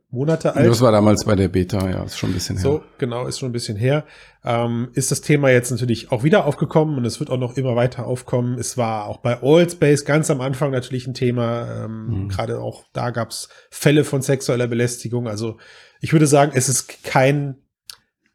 [0.10, 0.68] Monate alt.
[0.68, 2.64] Das war damals bei der Beta, ja, ist schon ein bisschen her.
[2.64, 4.04] So, genau, ist schon ein bisschen her.
[4.44, 7.76] Ähm, ist das Thema jetzt natürlich auch wieder aufgekommen und es wird auch noch immer
[7.76, 8.58] weiter aufkommen.
[8.58, 11.86] Es war auch bei Allspace ganz am Anfang natürlich ein Thema.
[11.86, 12.30] Ähm, mhm.
[12.30, 15.28] Gerade auch da gab es Fälle von sexueller Belästigung.
[15.28, 15.58] Also
[16.02, 17.61] ich würde sagen, es ist kein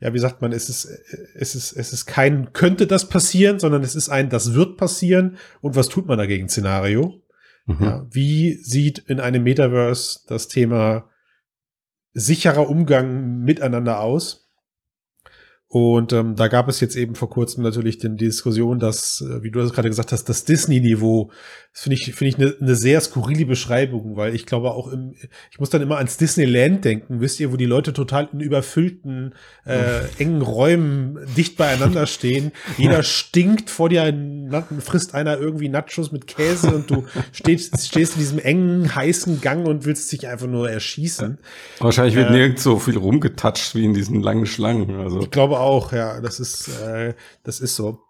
[0.06, 0.84] ja, wie sagt man, es ist,
[1.34, 5.36] es ist, es ist kein könnte das passieren, sondern es ist ein das wird passieren
[5.62, 7.24] und was tut man dagegen Szenario.
[7.64, 7.82] Mhm.
[7.84, 11.10] Ja, wie sieht in einem Metaverse das Thema
[12.12, 14.45] sicherer Umgang miteinander aus?
[15.68, 19.50] Und ähm, da gab es jetzt eben vor kurzem natürlich die Diskussion, dass, äh, wie
[19.50, 21.32] du das gerade gesagt hast, das Disney-Niveau,
[21.72, 25.14] das finde ich, finde ich eine ne sehr skurrile Beschreibung, weil ich glaube auch im,
[25.50, 29.34] ich muss dann immer ans Disneyland denken, wisst ihr, wo die Leute total in überfüllten,
[29.64, 32.52] äh, engen Räumen dicht beieinander stehen.
[32.78, 34.14] Jeder stinkt vor dir,
[34.78, 39.66] frisst einer irgendwie Nachos mit Käse und du stehst, stehst in diesem engen, heißen Gang
[39.66, 41.38] und willst dich einfach nur erschießen.
[41.80, 44.94] Wahrscheinlich wird äh, nirgends so viel rumgetatscht wie in diesen langen Schlangen.
[45.00, 45.20] Also.
[45.20, 48.00] Ich glaube auch, ja, das ist, äh, das ist so.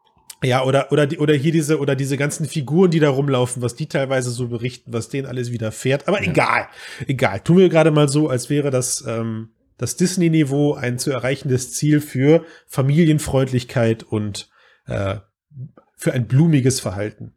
[0.43, 3.75] Ja, oder, oder, die, oder hier diese, oder diese ganzen Figuren, die da rumlaufen, was
[3.75, 6.09] die teilweise so berichten, was denen alles widerfährt.
[6.09, 6.31] Aber ja.
[6.31, 6.69] egal,
[7.07, 7.41] egal.
[7.41, 12.01] Tun wir gerade mal so, als wäre das, ähm, das Disney-Niveau ein zu erreichendes Ziel
[12.01, 14.51] für Familienfreundlichkeit und
[14.87, 15.17] äh,
[15.97, 17.33] für ein blumiges Verhalten.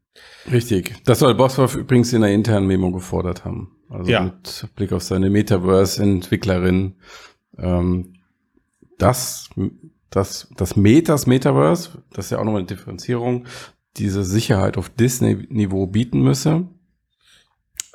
[0.51, 0.95] Richtig.
[1.05, 3.77] Das soll Bosworth übrigens in der internen Memo gefordert haben.
[3.89, 4.21] Also ja.
[4.21, 6.95] mit Blick auf seine Metaverse-Entwicklerin.
[7.57, 8.15] Ähm,
[8.97, 9.49] das,
[10.09, 13.45] das, das Metas Metaverse, das ist ja auch nochmal eine Differenzierung,
[13.97, 16.67] diese Sicherheit auf Disney-Niveau bieten müsse.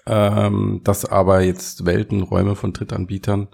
[0.06, 3.48] Ähm, dass aber jetzt Weltenräume von Drittanbietern,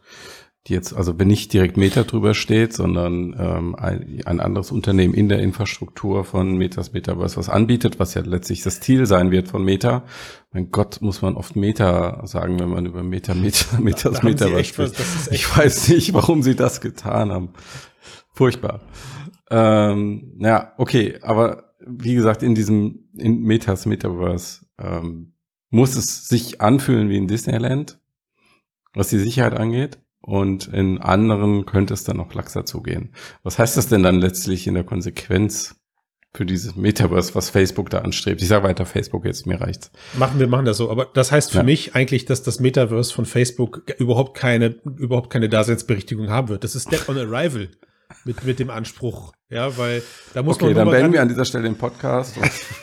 [0.67, 5.15] die jetzt, also wenn nicht direkt Meta drüber steht, sondern ähm, ein, ein anderes Unternehmen
[5.15, 9.49] in der Infrastruktur von Metas Metaverse was anbietet, was ja letztlich das Ziel sein wird
[9.49, 10.03] von Meta.
[10.53, 14.95] Mein Gott, muss man oft Meta sagen, wenn man über Meta, Meta, Metas Metaverse spricht.
[15.31, 17.51] Ich weiß nicht, warum sie das getan haben.
[18.41, 18.81] Furchtbar.
[19.51, 25.35] Ähm, ja, okay, aber wie gesagt, in diesem in Metas Metaverse ähm,
[25.69, 28.01] muss es sich anfühlen wie in Disneyland,
[28.95, 29.99] was die Sicherheit angeht.
[30.23, 33.13] Und in anderen könnte es dann noch laxer zugehen.
[33.43, 35.77] Was heißt das denn dann letztlich in der Konsequenz
[36.33, 38.41] für dieses Metaverse, was Facebook da anstrebt?
[38.41, 39.93] Ich sage weiter Facebook jetzt, mir reicht's.
[40.19, 40.91] Machen wir, machen das so.
[40.91, 41.65] Aber das heißt für ja.
[41.65, 46.65] mich eigentlich, dass das Metaverse von Facebook überhaupt keine, überhaupt keine Daseinsberechtigung haben wird.
[46.65, 47.69] Das ist Dead on Arrival
[48.25, 49.33] mit, mit dem Anspruch.
[49.49, 50.03] Ja, weil
[50.35, 50.73] da muss okay, man.
[50.73, 52.37] Okay, dann beenden wir an dieser Stelle den Podcast.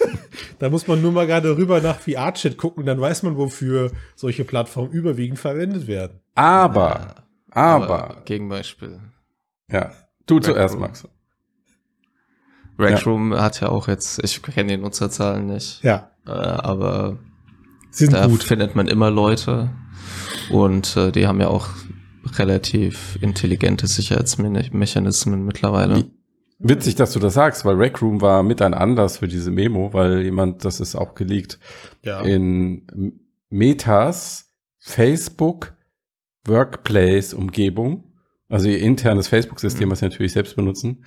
[0.59, 4.43] da muss man nur mal gerade rüber nach VR-Chat gucken, dann weiß man, wofür solche
[4.43, 6.19] Plattformen überwiegend verwendet werden.
[6.35, 7.15] Aber,
[7.51, 8.09] aber.
[8.09, 8.99] aber Gegenbeispiel.
[9.71, 9.91] Ja,
[10.25, 11.07] du zuerst, Max.
[12.79, 13.41] Rec Room ja.
[13.41, 15.83] hat ja auch jetzt, ich kenne die Nutzerzahlen nicht.
[15.83, 16.11] Ja.
[16.27, 17.17] Äh, aber
[17.89, 18.43] sind da gut.
[18.43, 19.71] findet man immer Leute
[20.51, 21.69] und äh, die haben ja auch
[22.27, 26.05] relativ intelligente Sicherheitsmechanismen mittlerweile.
[26.59, 29.93] Witzig, dass du das sagst, weil Rec Room war mit ein Anlass für diese Memo,
[29.93, 31.59] weil jemand, das ist auch geleakt,
[32.03, 32.21] ja.
[32.21, 33.19] in
[33.49, 35.75] Metas Facebook
[36.47, 38.05] Workplace Umgebung,
[38.49, 39.91] also ihr internes Facebook-System, mhm.
[39.91, 41.03] was sie natürlich selbst benutzen,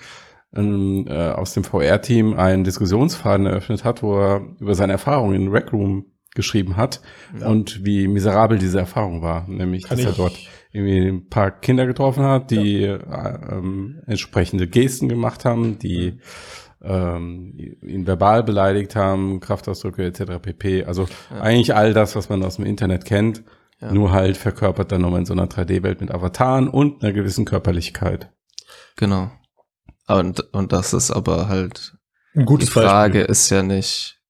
[0.55, 5.49] ähm, äh, aus dem VR-Team einen Diskussionsfaden eröffnet hat, wo er über seine Erfahrungen in
[5.49, 7.01] Rec Room geschrieben hat
[7.39, 7.49] ja.
[7.49, 10.39] und wie miserabel diese Erfahrung war, nämlich Kann dass er dort
[10.73, 12.97] irgendwie ein paar Kinder getroffen hat, die ja.
[12.97, 16.21] äh, ähm, entsprechende Gesten gemacht haben, die
[16.83, 20.41] ähm, ihn verbal beleidigt haben, Kraftausdrücke etc.
[20.41, 20.85] pp.
[20.85, 21.41] Also ja.
[21.41, 23.43] eigentlich all das, was man aus dem Internet kennt,
[23.81, 23.93] ja.
[23.93, 28.31] nur halt verkörpert dann nochmal in so einer 3D-Welt mit Avataren und einer gewissen Körperlichkeit.
[28.97, 29.31] Genau.
[30.07, 31.97] Und, und das ist aber halt
[32.35, 33.33] ein gutes die Frage Beispiel.
[33.33, 34.21] ist ja nicht,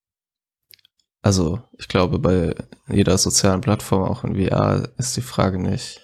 [1.22, 2.54] also ich glaube bei
[2.88, 6.00] jeder sozialen Plattform, auch in VR, ist die Frage nicht,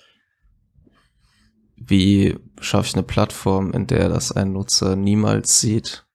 [1.87, 6.07] wie schaffe ich eine Plattform, in der das ein Nutzer niemals sieht,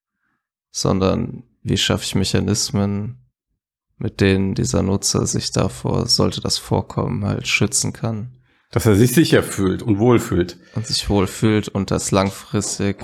[0.71, 3.21] sondern wie schaffe ich Mechanismen,
[3.97, 8.37] mit denen dieser Nutzer sich davor, sollte das vorkommen, halt schützen kann.
[8.71, 10.57] Dass er sich sicher fühlt und wohlfühlt.
[10.75, 13.03] Und sich wohlfühlt und dass langfristig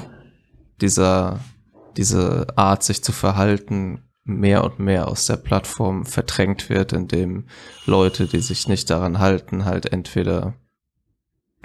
[0.81, 1.39] dieser,
[1.97, 7.47] diese Art, sich zu verhalten, mehr und mehr aus der Plattform verdrängt wird, indem
[7.85, 10.55] Leute, die sich nicht daran halten, halt entweder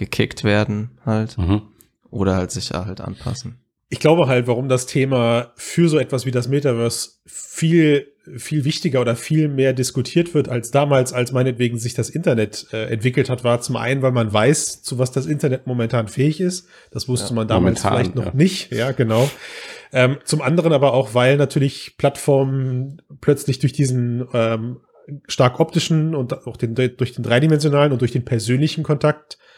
[0.03, 1.63] gekickt werden halt mhm.
[2.11, 3.59] oder halt sich halt anpassen.
[3.89, 9.01] Ich glaube halt, warum das Thema für so etwas wie das Metaverse viel, viel wichtiger
[9.01, 13.45] oder viel mehr diskutiert wird als damals, als meinetwegen sich das Internet äh, entwickelt hat,
[13.45, 16.67] war zum einen, weil man weiß, zu was das Internet momentan fähig ist.
[16.91, 18.35] Das wusste ja, man damals momentan, vielleicht noch ja.
[18.35, 18.73] nicht.
[18.73, 19.31] Ja, genau.
[19.93, 24.79] Ähm, zum anderen aber auch, weil natürlich Plattformen plötzlich durch diesen ähm,
[25.29, 29.52] stark optischen und auch den, durch den dreidimensionalen und durch den persönlichen Kontakt äh,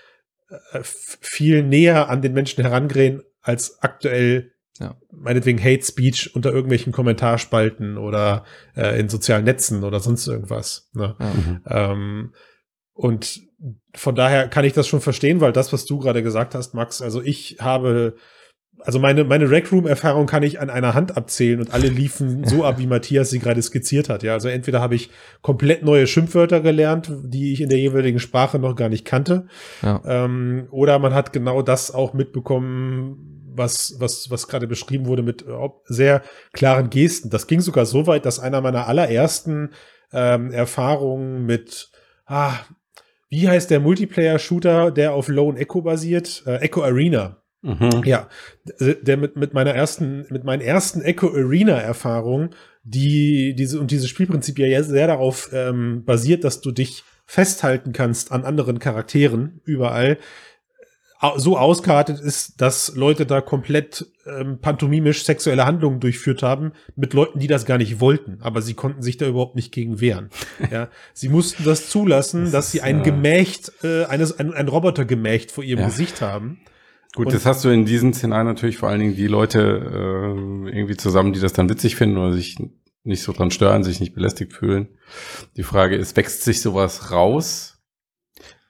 [0.82, 4.96] viel näher an den Menschen herangehen als aktuell ja.
[5.12, 8.44] meinetwegen Hate Speech unter irgendwelchen Kommentarspalten oder
[8.76, 10.90] äh, in sozialen Netzen oder sonst irgendwas.
[10.94, 11.14] Ne?
[11.18, 11.32] Ja.
[11.32, 11.60] Mhm.
[11.66, 12.34] Ähm,
[12.92, 13.40] Und
[13.94, 17.02] von daher kann ich das schon verstehen, weil das, was du gerade gesagt hast, Max,
[17.02, 18.16] also ich habe
[18.84, 22.44] also meine, meine Rec Room Erfahrung kann ich an einer Hand abzählen und alle liefen
[22.44, 24.22] so ab, wie Matthias sie gerade skizziert hat.
[24.22, 25.10] Ja, also entweder habe ich
[25.40, 29.46] komplett neue Schimpfwörter gelernt, die ich in der jeweiligen Sprache noch gar nicht kannte,
[29.82, 30.02] ja.
[30.04, 35.42] ähm, oder man hat genau das auch mitbekommen, was, was, was gerade beschrieben wurde mit
[35.42, 36.22] äh, sehr
[36.52, 37.30] klaren Gesten.
[37.30, 39.70] Das ging sogar so weit, dass einer meiner allerersten
[40.12, 41.90] ähm, Erfahrungen mit,
[42.26, 42.52] ah,
[43.30, 46.42] wie heißt der Multiplayer-Shooter, der auf Lone Echo basiert?
[46.46, 48.02] Äh, Echo Arena Mhm.
[48.04, 48.28] Ja,
[48.78, 52.50] der mit, mit meiner ersten, mit meinen ersten Echo Arena Erfahrungen,
[52.82, 58.32] die diese und dieses Spielprinzip ja sehr darauf ähm, basiert, dass du dich festhalten kannst
[58.32, 60.18] an anderen Charakteren überall,
[61.36, 67.38] so ausgeartet ist, dass Leute da komplett ähm, pantomimisch sexuelle Handlungen durchführt haben mit Leuten,
[67.38, 70.28] die das gar nicht wollten, aber sie konnten sich da überhaupt nicht gegen wehren.
[70.70, 75.50] ja, sie mussten das zulassen, das dass sie ein Gemächt, äh, eines ein, ein Robotergemächt
[75.50, 75.86] vor ihrem ja.
[75.86, 76.60] Gesicht haben.
[77.14, 80.76] Gut, und das hast du in diesen Szenarien natürlich vor allen Dingen die Leute äh,
[80.76, 82.56] irgendwie zusammen, die das dann witzig finden oder sich
[83.04, 84.88] nicht so dran stören, sich nicht belästigt fühlen.
[85.56, 87.78] Die Frage ist, wächst sich sowas raus?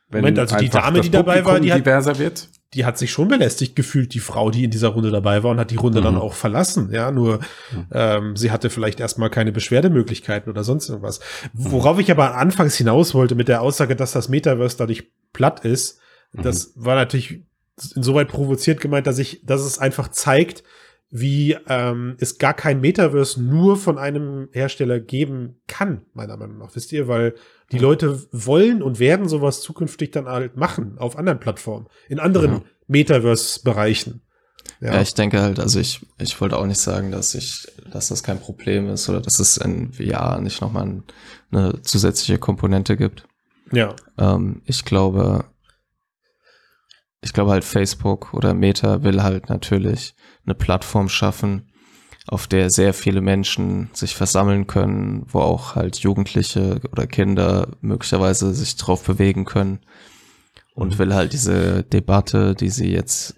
[0.09, 2.49] Wenn Moment, also die Dame, die dabei war, die hat, diverser wird?
[2.75, 5.61] die hat sich schon belästigt gefühlt, die Frau, die in dieser Runde dabei war und
[5.61, 6.05] hat die Runde mhm.
[6.05, 6.91] dann auch verlassen.
[6.93, 7.39] Ja, nur
[7.73, 7.87] mhm.
[7.93, 11.21] ähm, sie hatte vielleicht erstmal keine Beschwerdemöglichkeiten oder sonst irgendwas.
[11.53, 11.73] Mhm.
[11.73, 16.01] Worauf ich aber anfangs hinaus wollte mit der Aussage, dass das Metaverse dadurch platt ist,
[16.33, 16.85] das mhm.
[16.85, 17.45] war natürlich
[17.95, 20.63] insoweit provoziert gemeint, dass ich, dass es einfach zeigt,
[21.11, 26.75] wie ähm, es gar kein Metaverse nur von einem Hersteller geben kann, meiner Meinung nach.
[26.75, 27.35] Wisst ihr, weil
[27.71, 32.51] die Leute wollen und werden sowas zukünftig dann halt machen auf anderen Plattformen, in anderen
[32.51, 32.63] mhm.
[32.89, 34.23] Metaverse-Bereichen.
[34.81, 34.95] Ja.
[34.95, 35.01] ja.
[35.03, 38.41] ich denke halt, also ich, ich wollte auch nicht sagen, dass ich, dass das kein
[38.41, 41.05] Problem ist oder dass es in VR nicht nochmal ein,
[41.53, 43.25] eine zusätzliche Komponente gibt.
[43.73, 43.95] Ja.
[44.19, 45.45] Ähm, ich glaube,
[47.25, 50.15] ich glaube halt Facebook oder Meta will halt natürlich
[50.45, 51.73] eine Plattform schaffen,
[52.27, 58.55] auf der sehr viele Menschen sich versammeln können, wo auch halt Jugendliche oder Kinder möglicherweise
[58.55, 59.81] sich drauf bewegen können
[60.75, 60.99] und mhm.
[60.99, 63.37] will halt diese Debatte, die sie jetzt,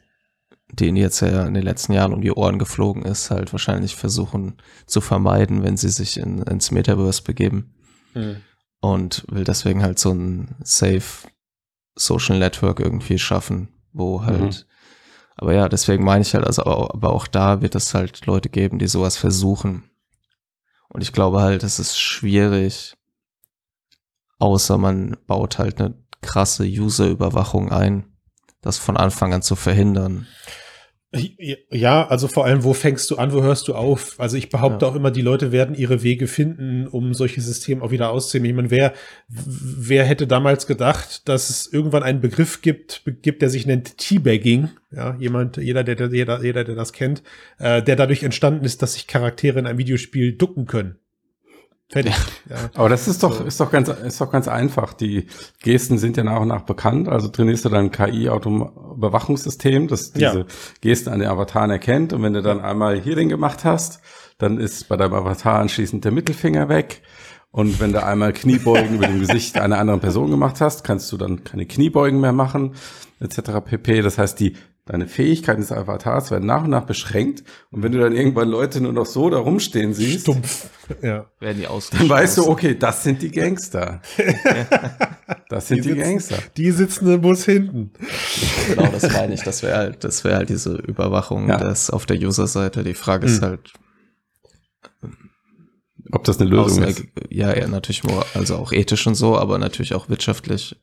[0.72, 3.94] die ihnen jetzt ja in den letzten Jahren um die Ohren geflogen ist, halt wahrscheinlich
[3.94, 4.56] versuchen
[4.86, 7.74] zu vermeiden, wenn sie sich in, ins Metaverse begeben.
[8.14, 8.36] Mhm.
[8.80, 11.28] Und will deswegen halt so ein safe
[11.96, 15.34] Social Network irgendwie schaffen, wo halt, mhm.
[15.36, 18.78] aber ja, deswegen meine ich halt, also, aber auch da wird es halt Leute geben,
[18.78, 19.90] die sowas versuchen.
[20.88, 22.96] Und ich glaube halt, es ist schwierig,
[24.38, 28.04] außer man baut halt eine krasse User-Überwachung ein,
[28.60, 30.26] das von Anfang an zu verhindern.
[31.70, 34.18] Ja, also vor allem, wo fängst du an, wo hörst du auf?
[34.18, 34.92] Also ich behaupte ja.
[34.92, 38.50] auch immer, die Leute werden ihre Wege finden, um solche Systeme auch wieder auszunehmen.
[38.50, 38.92] Ich meine, wer,
[39.28, 44.70] wer hätte damals gedacht, dass es irgendwann einen Begriff gibt, gibt, der sich nennt Teabagging?
[44.90, 47.22] Ja, jemand, jeder, der, jeder, jeder, der das kennt,
[47.58, 50.96] äh, der dadurch entstanden ist, dass sich Charaktere in einem Videospiel ducken können.
[51.88, 52.14] Fertig.
[52.50, 52.56] Ja.
[52.74, 54.92] Aber das ist doch, ist doch ganz, ist doch ganz einfach.
[54.92, 55.28] Die
[55.62, 57.08] Gesten sind ja nach und nach bekannt.
[57.08, 60.44] Also trainierst du dann KI-Überwachungssystem, das diese ja.
[60.80, 62.12] Gesten an den Avataren erkennt.
[62.12, 64.00] Und wenn du dann einmal hier den gemacht hast,
[64.38, 67.02] dann ist bei deinem Avatar anschließend der Mittelfinger weg.
[67.52, 71.16] Und wenn du einmal Kniebeugen über dem Gesicht einer anderen Person gemacht hast, kannst du
[71.16, 72.74] dann keine Kniebeugen mehr machen,
[73.20, 73.64] etc.
[73.64, 74.02] pp.
[74.02, 74.56] Das heißt, die
[74.88, 77.42] Deine Fähigkeiten des Avatars werden nach und nach beschränkt.
[77.72, 80.70] Und wenn du dann irgendwann Leute nur noch so da rumstehen siehst, Stumpf.
[81.02, 81.26] Ja.
[81.40, 81.66] werden die
[81.98, 84.00] Dann weißt du, okay, das sind die Gangster.
[85.48, 86.38] das sind die, die Gangster.
[86.56, 87.90] Die sitzen im Bus hinten.
[88.68, 89.42] Genau, das meine ich.
[89.42, 91.56] Das wäre halt, das wäre halt diese Überwachung ja.
[91.56, 92.84] das auf der User-Seite.
[92.84, 93.48] Die Frage ist hm.
[93.48, 93.72] halt,
[96.12, 97.02] ob das eine Lösung ist.
[97.28, 100.76] Ja, ja, natürlich, also auch ethisch und so, aber natürlich auch wirtschaftlich.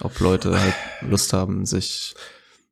[0.00, 2.16] Ob Leute halt Lust haben, sich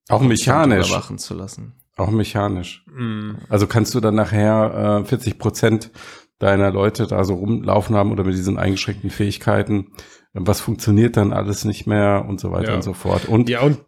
[0.09, 0.88] auch mechanisch.
[0.88, 1.74] Überwachen zu lassen.
[1.96, 2.84] Auch mechanisch.
[2.86, 3.32] Mm.
[3.48, 5.90] Also kannst du dann nachher äh, 40 Prozent
[6.38, 9.92] deiner Leute da so rumlaufen haben oder mit diesen eingeschränkten Fähigkeiten.
[10.32, 12.74] Was funktioniert dann alles nicht mehr und so weiter ja.
[12.76, 13.26] und so fort.
[13.26, 13.78] Und ja, und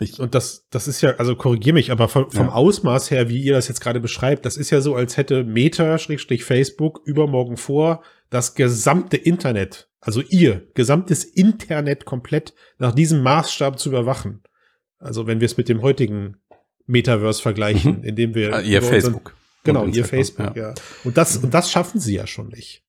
[0.00, 2.52] ich, und das, das ist ja, also korrigier mich, aber vom, vom ja.
[2.52, 5.98] Ausmaß her, wie ihr das jetzt gerade beschreibt, das ist ja so, als hätte Meta,
[5.98, 13.78] Schrägstrich Facebook, übermorgen vor, das gesamte Internet, also ihr gesamtes Internet komplett nach diesem Maßstab
[13.78, 14.42] zu überwachen.
[15.04, 16.36] Also wenn wir es mit dem heutigen
[16.86, 18.04] Metaverse vergleichen, mhm.
[18.04, 19.34] indem wir ah, ihr Facebook.
[19.64, 20.68] Unseren, genau, ihr Facebook, ja.
[20.68, 20.74] ja.
[21.04, 22.83] Und das und das schaffen sie ja schon nicht.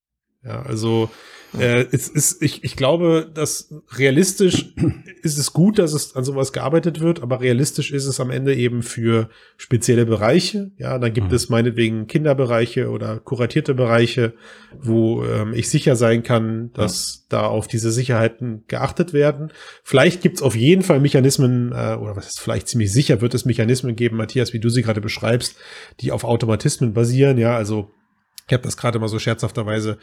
[0.46, 1.10] Ja, also
[1.58, 4.74] äh, es ist, ich, ich glaube, dass realistisch
[5.22, 8.56] ist es gut, dass es an sowas gearbeitet wird, aber realistisch ist es am Ende
[8.56, 10.72] eben für spezielle Bereiche.
[10.78, 11.36] Ja, dann gibt mhm.
[11.36, 14.34] es meinetwegen Kinderbereiche oder kuratierte Bereiche,
[14.80, 17.40] wo ähm, ich sicher sein kann, dass ja.
[17.40, 19.52] da auf diese Sicherheiten geachtet werden.
[19.84, 23.34] Vielleicht gibt es auf jeden Fall Mechanismen, äh, oder was ist vielleicht ziemlich sicher, wird
[23.34, 25.56] es Mechanismen geben, Matthias, wie du sie gerade beschreibst,
[26.02, 27.38] die auf Automatismen basieren.
[27.38, 27.92] Ja, also
[28.48, 29.98] ich habe das gerade mal so scherzhafterweise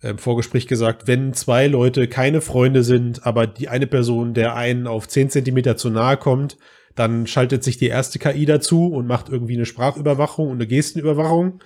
[0.00, 4.54] im ähm, Vorgespräch gesagt, wenn zwei Leute keine Freunde sind, aber die eine Person der
[4.54, 6.56] einen auf zehn Zentimeter zu nahe kommt,
[6.94, 11.62] dann schaltet sich die erste KI dazu und macht irgendwie eine Sprachüberwachung und eine Gestenüberwachung.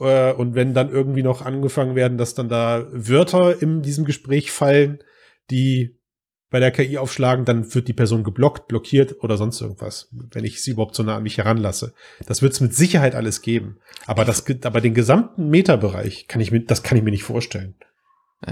[0.00, 4.50] Äh, und wenn dann irgendwie noch angefangen werden, dass dann da Wörter in diesem Gespräch
[4.50, 4.98] fallen,
[5.50, 5.96] die
[6.54, 10.62] bei der KI aufschlagen, dann wird die Person geblockt, blockiert oder sonst irgendwas, wenn ich
[10.62, 11.94] sie überhaupt so nah an mich heranlasse.
[12.28, 13.80] Das wird es mit Sicherheit alles geben.
[14.06, 17.74] Aber das, aber den gesamten Meta-Bereich kann ich mir, das kann ich mir nicht vorstellen.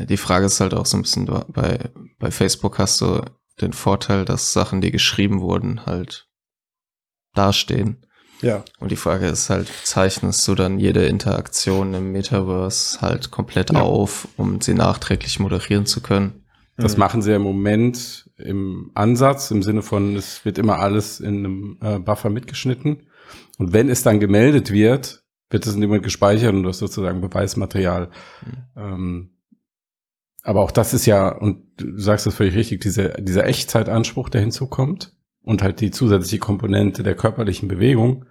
[0.09, 1.79] Die Frage ist halt auch so ein bisschen, bei,
[2.19, 3.21] bei Facebook hast du
[3.61, 6.27] den Vorteil, dass Sachen, die geschrieben wurden, halt
[7.35, 8.05] dastehen.
[8.41, 8.65] Ja.
[8.81, 13.81] Und die Frage ist halt, zeichnest du dann jede Interaktion im Metaverse halt komplett ja.
[13.81, 16.42] auf, um sie nachträglich moderieren zu können?
[16.83, 17.01] Das mhm.
[17.01, 21.79] machen sie im Moment im Ansatz, im Sinne von, es wird immer alles in einem
[21.81, 23.07] äh, Buffer mitgeschnitten.
[23.59, 28.11] Und wenn es dann gemeldet wird, wird es in jemand gespeichert und das sozusagen Beweismaterial.
[28.45, 28.53] Mhm.
[28.77, 29.31] Ähm,
[30.43, 34.41] aber auch das ist ja, und du sagst das völlig richtig, diese, dieser Echtzeitanspruch, der
[34.41, 38.25] hinzukommt und halt die zusätzliche Komponente der körperlichen Bewegung,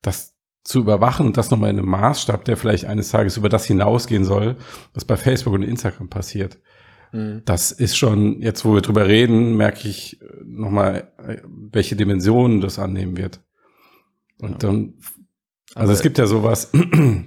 [0.00, 0.34] das
[0.64, 4.24] zu überwachen und das nochmal in einem Maßstab, der vielleicht eines Tages über das hinausgehen
[4.24, 4.56] soll,
[4.94, 6.58] was bei Facebook und Instagram passiert.
[7.12, 7.42] Mhm.
[7.44, 12.60] Das ist schon, jetzt wo wir drüber reden, merke ich äh, nochmal, äh, welche Dimensionen
[12.60, 13.40] das annehmen wird.
[14.40, 14.94] Und dann,
[15.74, 16.72] also Aber es gibt ja sowas,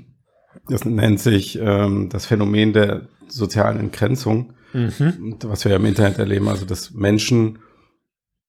[0.69, 5.37] das nennt sich ähm, das Phänomen der sozialen Entgrenzung, mhm.
[5.43, 7.59] was wir ja im Internet erleben, also dass Menschen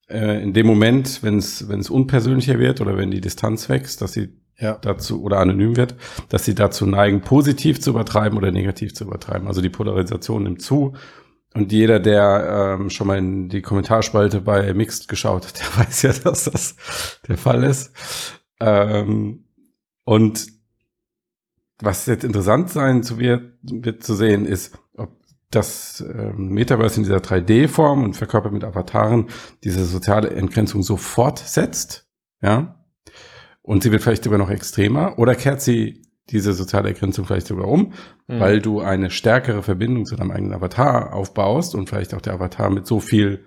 [0.08, 4.02] äh, in dem Moment, wenn es wenn es unpersönlicher wird oder wenn die Distanz wächst,
[4.02, 4.78] dass sie ja.
[4.80, 5.94] dazu oder anonym wird,
[6.28, 9.48] dass sie dazu neigen, positiv zu übertreiben oder negativ zu übertreiben.
[9.48, 10.94] Also die Polarisation nimmt zu
[11.54, 16.02] und jeder, der ähm, schon mal in die Kommentarspalte bei Mixed geschaut hat, der weiß
[16.02, 16.76] ja, dass das
[17.26, 17.92] der Fall ist.
[18.60, 19.44] Ähm,
[20.04, 20.46] und
[21.78, 25.10] was jetzt interessant sein zu wird, wird zu sehen, ist, ob
[25.50, 29.28] das ähm, Metaverse in dieser 3D-Form und verkörpert mit Avataren
[29.62, 32.08] diese soziale Entgrenzung so fortsetzt,
[32.42, 32.84] ja,
[33.62, 37.68] und sie wird vielleicht sogar noch extremer, oder kehrt sie diese soziale Ergrenzung vielleicht sogar
[37.68, 37.92] um,
[38.26, 38.40] mhm.
[38.40, 42.70] weil du eine stärkere Verbindung zu deinem eigenen Avatar aufbaust und vielleicht auch der Avatar
[42.70, 43.44] mit so viel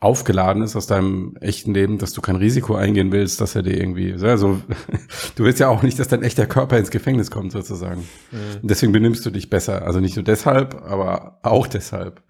[0.00, 3.78] aufgeladen ist aus deinem echten Leben, dass du kein Risiko eingehen willst, dass er dir
[3.78, 4.62] irgendwie, also
[5.36, 8.08] du willst ja auch nicht, dass dein echter Körper ins Gefängnis kommt sozusagen.
[8.32, 8.60] Mhm.
[8.62, 9.82] deswegen benimmst du dich besser.
[9.86, 12.22] Also nicht nur deshalb, aber auch deshalb.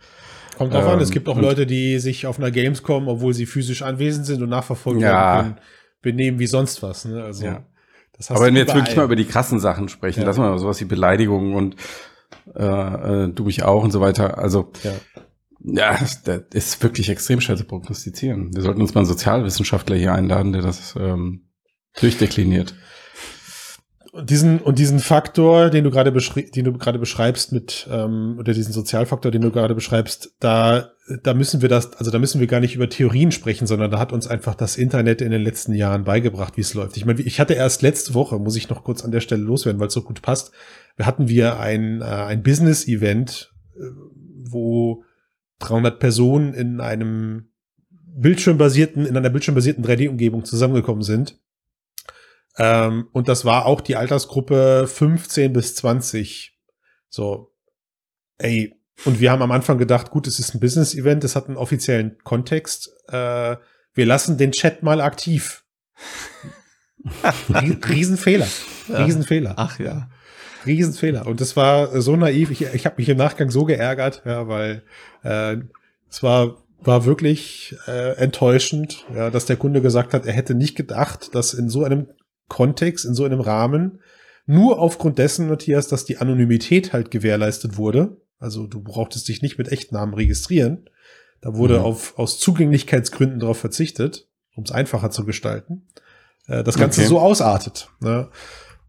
[0.59, 3.47] Kommt drauf ähm, an, es gibt auch Leute, die sich auf einer Gamescom, obwohl sie
[3.47, 5.41] physisch anwesend sind und nachverfolgen ja.
[5.41, 5.57] können,
[6.03, 7.05] benehmen wie sonst was.
[7.05, 7.23] Ne?
[7.23, 7.65] Also ja.
[8.29, 10.37] Aber wenn wir jetzt wirklich mal über die krassen Sachen sprechen, ja.
[10.37, 11.77] wir mal sowas wie Beleidigungen und
[12.55, 14.39] äh, äh, du mich auch und so weiter.
[14.39, 14.93] Also ja,
[15.63, 18.55] ja das, ist wirklich extrem schwer zu prognostizieren.
[18.55, 21.49] Wir sollten uns mal einen Sozialwissenschaftler hier einladen, der das ähm,
[22.01, 22.75] durchdekliniert.
[24.13, 28.37] Und diesen, und diesen Faktor, den du gerade beschreibst, den du gerade beschreibst mit, ähm,
[28.41, 30.91] oder diesen Sozialfaktor, den du gerade beschreibst, da,
[31.23, 33.99] da müssen wir das, also da müssen wir gar nicht über Theorien sprechen, sondern da
[33.99, 36.97] hat uns einfach das Internet in den letzten Jahren beigebracht, wie es läuft.
[36.97, 39.81] Ich meine, ich hatte erst letzte Woche, muss ich noch kurz an der Stelle loswerden,
[39.81, 40.53] weil es so gut passt,
[40.97, 43.81] wir hatten wir ein, äh, ein Business-Event, äh,
[44.45, 45.05] wo
[45.61, 47.51] 300 Personen in einem
[47.91, 51.41] bildschirmbasierten, in einer bildschirmbasierten 3D-Umgebung zusammengekommen sind
[52.61, 56.59] ähm, und das war auch die Altersgruppe 15 bis 20.
[57.09, 57.55] So,
[58.39, 61.57] ey, und wir haben am Anfang gedacht, gut, es ist ein Business-Event, es hat einen
[61.57, 62.91] offiziellen Kontext.
[63.09, 63.57] Äh,
[63.95, 65.65] wir lassen den Chat mal aktiv.
[67.89, 68.47] Riesenfehler.
[68.89, 69.55] Riesenfehler.
[69.57, 70.11] Ach ja.
[70.67, 71.27] Riesenfehler.
[71.27, 72.51] Und das war so naiv.
[72.51, 74.83] Ich, ich habe mich im Nachgang so geärgert, ja, weil
[75.23, 75.57] äh,
[76.09, 80.77] es war war wirklich äh, enttäuschend, ja, dass der Kunde gesagt hat, er hätte nicht
[80.77, 82.09] gedacht, dass in so einem
[82.49, 84.01] Kontext, in so einem Rahmen,
[84.47, 88.20] nur aufgrund dessen, Matthias, dass die Anonymität halt gewährleistet wurde.
[88.41, 90.89] Also du brauchtest dich nicht mit Echtnamen registrieren.
[91.41, 91.85] Da wurde mhm.
[91.85, 95.87] auf, aus Zugänglichkeitsgründen darauf verzichtet, um es einfacher zu gestalten.
[96.47, 97.09] Äh, das Ganze okay.
[97.09, 97.91] so ausartet.
[98.01, 98.29] Ne?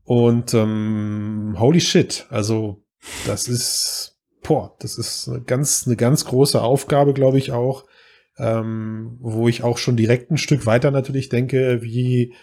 [0.04, 2.84] Und ähm, holy shit, also
[3.26, 7.86] das ist, boah, das ist eine ganz, eine ganz große Aufgabe, glaube ich auch,
[8.38, 12.34] ähm, wo ich auch schon direkt ein Stück weiter natürlich denke, wie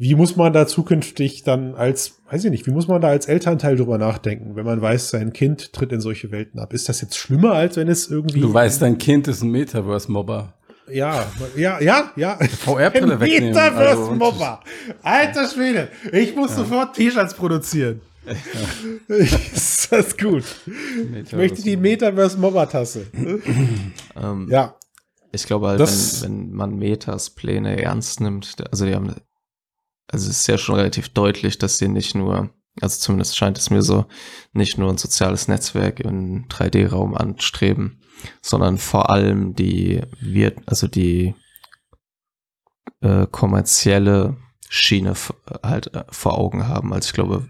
[0.00, 3.26] wie muss man da zukünftig dann als, weiß ich nicht, wie muss man da als
[3.26, 6.72] Elternteil drüber nachdenken, wenn man weiß, sein Kind tritt in solche Welten ab?
[6.72, 8.40] Ist das jetzt schlimmer, als wenn es irgendwie.
[8.40, 10.54] Du weißt, dein Kind ist ein Metaverse-Mobber.
[10.90, 12.38] Ja, ja, ja, ja.
[12.38, 13.50] VR-Brille wegnehmen.
[13.50, 14.60] Metaverse-Mobber.
[15.02, 15.88] Also, Alter Schwede.
[16.12, 16.56] Ich muss ja.
[16.56, 18.00] sofort T-Shirts produzieren.
[18.26, 19.16] Ja.
[19.16, 20.44] ist das gut.
[21.26, 23.06] Ich möchte die Metaverse-Mobber-Tasse.
[24.16, 24.76] ähm, ja.
[25.30, 29.14] Ich glaube halt, wenn, wenn man Metas Pläne ernst nimmt, also die haben,
[30.10, 32.50] also es ist ja schon relativ deutlich, dass sie nicht nur,
[32.80, 34.06] also zumindest scheint es mir so,
[34.52, 38.00] nicht nur ein soziales Netzwerk im 3D-Raum anstreben,
[38.42, 41.34] sondern vor allem die wird, also die
[43.00, 44.36] äh, kommerzielle
[44.68, 45.14] Schiene
[45.62, 46.92] halt äh, vor Augen haben.
[46.92, 47.48] Also ich glaube,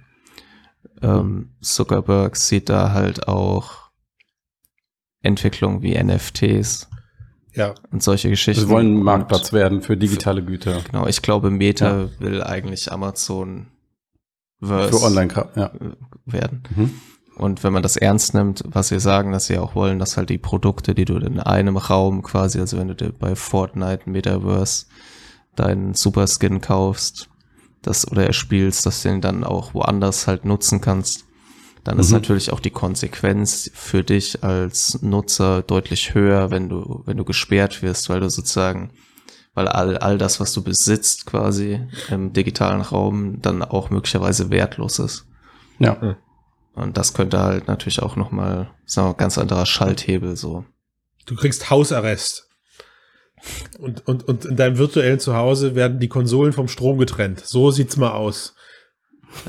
[1.02, 3.90] ähm, Zuckerberg sieht da halt auch
[5.22, 6.89] Entwicklung wie NFTs
[7.54, 7.74] ja.
[7.90, 8.64] Und solche Geschichten.
[8.64, 10.80] Wir wollen ein Marktplatz werden für digitale Güter.
[10.90, 12.08] Genau, ich glaube, Meta ja.
[12.18, 13.66] will eigentlich Amazon
[14.60, 15.70] Verse für Online ja.
[16.26, 16.62] werden.
[16.74, 16.90] Mhm.
[17.36, 20.28] Und wenn man das ernst nimmt, was sie sagen, dass sie auch wollen, dass halt
[20.28, 24.86] die Produkte, die du in einem Raum quasi, also wenn du dir bei Fortnite Metaverse
[25.56, 27.30] deinen Superskin kaufst,
[27.80, 31.24] das oder erspielst, dass du den dann auch woanders halt nutzen kannst,
[31.84, 32.00] dann mhm.
[32.00, 37.24] ist natürlich auch die Konsequenz für dich als Nutzer deutlich höher, wenn du, wenn du
[37.24, 38.92] gesperrt wirst, weil du sozusagen,
[39.54, 44.98] weil all, all das, was du besitzt quasi im digitalen Raum, dann auch möglicherweise wertlos
[44.98, 45.26] ist.
[45.78, 46.16] Ja.
[46.74, 50.64] Und das könnte halt natürlich auch nochmal, sagen wir, ganz anderer Schalthebel so.
[51.26, 52.48] Du kriegst Hausarrest.
[53.78, 57.40] Und, und, und in deinem virtuellen Zuhause werden die Konsolen vom Strom getrennt.
[57.40, 58.54] So sieht's mal aus.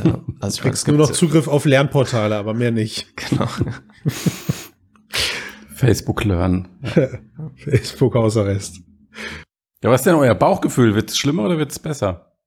[0.03, 3.07] Ja, also ich kriegst nur noch Zugriff auf Lernportale, aber mehr nicht.
[3.29, 3.47] Genau.
[5.75, 6.67] Facebook Learn.
[7.55, 8.81] Facebook Hausarrest.
[9.83, 10.93] Ja, was ist denn euer Bauchgefühl?
[10.93, 12.37] Wird es schlimmer oder wird es besser?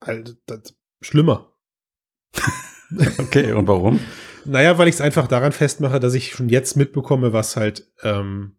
[0.00, 1.54] Also, das, schlimmer.
[3.18, 4.00] okay, und warum?
[4.44, 8.56] Naja, weil ich es einfach daran festmache, dass ich schon jetzt mitbekomme, was halt ähm,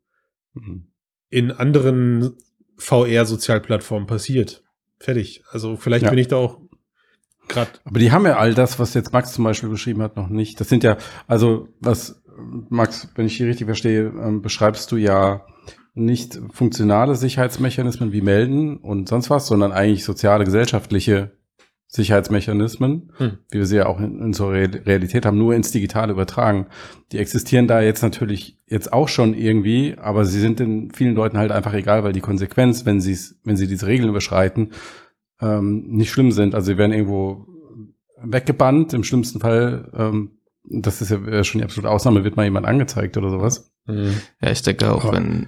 [0.53, 0.91] mhm.
[1.29, 2.37] in anderen
[2.81, 4.63] VR-Sozialplattform passiert.
[4.99, 5.43] Fertig.
[5.51, 6.09] Also vielleicht ja.
[6.09, 6.59] bin ich da auch
[7.47, 7.71] gerade.
[7.85, 10.59] Aber die haben ja all das, was jetzt Max zum Beispiel beschrieben hat, noch nicht.
[10.59, 12.21] Das sind ja, also was,
[12.69, 15.45] Max, wenn ich hier richtig verstehe, ähm, beschreibst du ja
[15.93, 21.31] nicht funktionale Sicherheitsmechanismen wie Melden und sonst was, sondern eigentlich soziale, gesellschaftliche
[21.93, 23.31] Sicherheitsmechanismen, hm.
[23.49, 26.67] wie wir sie ja auch in, unserer Realität haben, nur ins Digitale übertragen.
[27.11, 31.37] Die existieren da jetzt natürlich jetzt auch schon irgendwie, aber sie sind den vielen Leuten
[31.37, 34.71] halt einfach egal, weil die Konsequenz, wenn sie wenn sie diese Regeln überschreiten,
[35.41, 36.55] ähm, nicht schlimm sind.
[36.55, 37.45] Also sie werden irgendwo
[38.23, 40.31] weggebannt, im schlimmsten Fall, ähm,
[40.63, 43.73] das ist ja schon die absolute Ausnahme, wird mal jemand angezeigt oder sowas.
[43.87, 44.13] Hm.
[44.41, 45.47] Ja, ich denke auch, wenn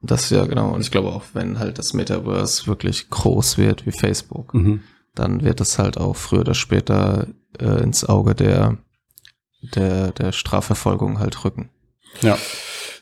[0.00, 0.72] das ja, genau.
[0.74, 4.82] Und ich glaube auch, wenn halt das Metaverse wirklich groß wird wie Facebook, mhm.
[5.14, 7.26] dann wird es halt auch früher oder später
[7.58, 8.78] äh, ins Auge der,
[9.74, 11.70] der, der Strafverfolgung halt rücken.
[12.22, 12.38] Ja.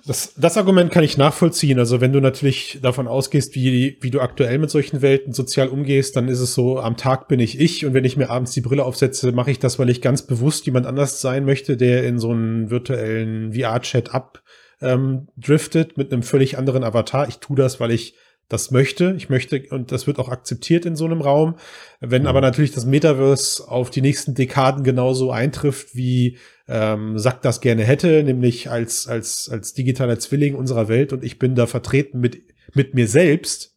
[0.07, 1.81] Das, das Argument kann ich nachvollziehen.
[1.81, 6.15] Also wenn du natürlich davon ausgehst, wie, wie du aktuell mit solchen Welten sozial umgehst,
[6.15, 8.61] dann ist es so, am Tag bin ich ich und wenn ich mir abends die
[8.61, 12.21] Brille aufsetze, mache ich das, weil ich ganz bewusst jemand anders sein möchte, der in
[12.21, 14.45] so einen virtuellen VR-Chat ab
[14.81, 17.29] ähm, driftet mit einem völlig anderen Avatar.
[17.29, 18.15] Ich tue das, weil ich
[18.49, 19.15] das möchte.
[19.17, 21.57] Ich möchte, und das wird auch akzeptiert in so einem Raum.
[22.01, 22.31] Wenn ja.
[22.31, 27.85] aber natürlich das Metaverse auf die nächsten Dekaden genauso eintrifft, wie ähm, Sack das gerne
[27.85, 32.43] hätte, nämlich als, als, als digitaler Zwilling unserer Welt und ich bin da vertreten mit,
[32.75, 33.75] mit mir selbst,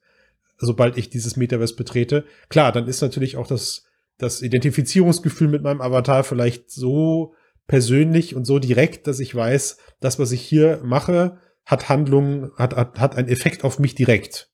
[0.58, 2.26] sobald ich dieses Metaverse betrete.
[2.50, 3.86] Klar, dann ist natürlich auch das,
[4.18, 7.34] das Identifizierungsgefühl mit meinem Avatar vielleicht so
[7.70, 12.76] persönlich und so direkt, dass ich weiß, das, was ich hier mache, hat Handlungen, hat,
[12.76, 14.50] hat, hat einen Effekt auf mich direkt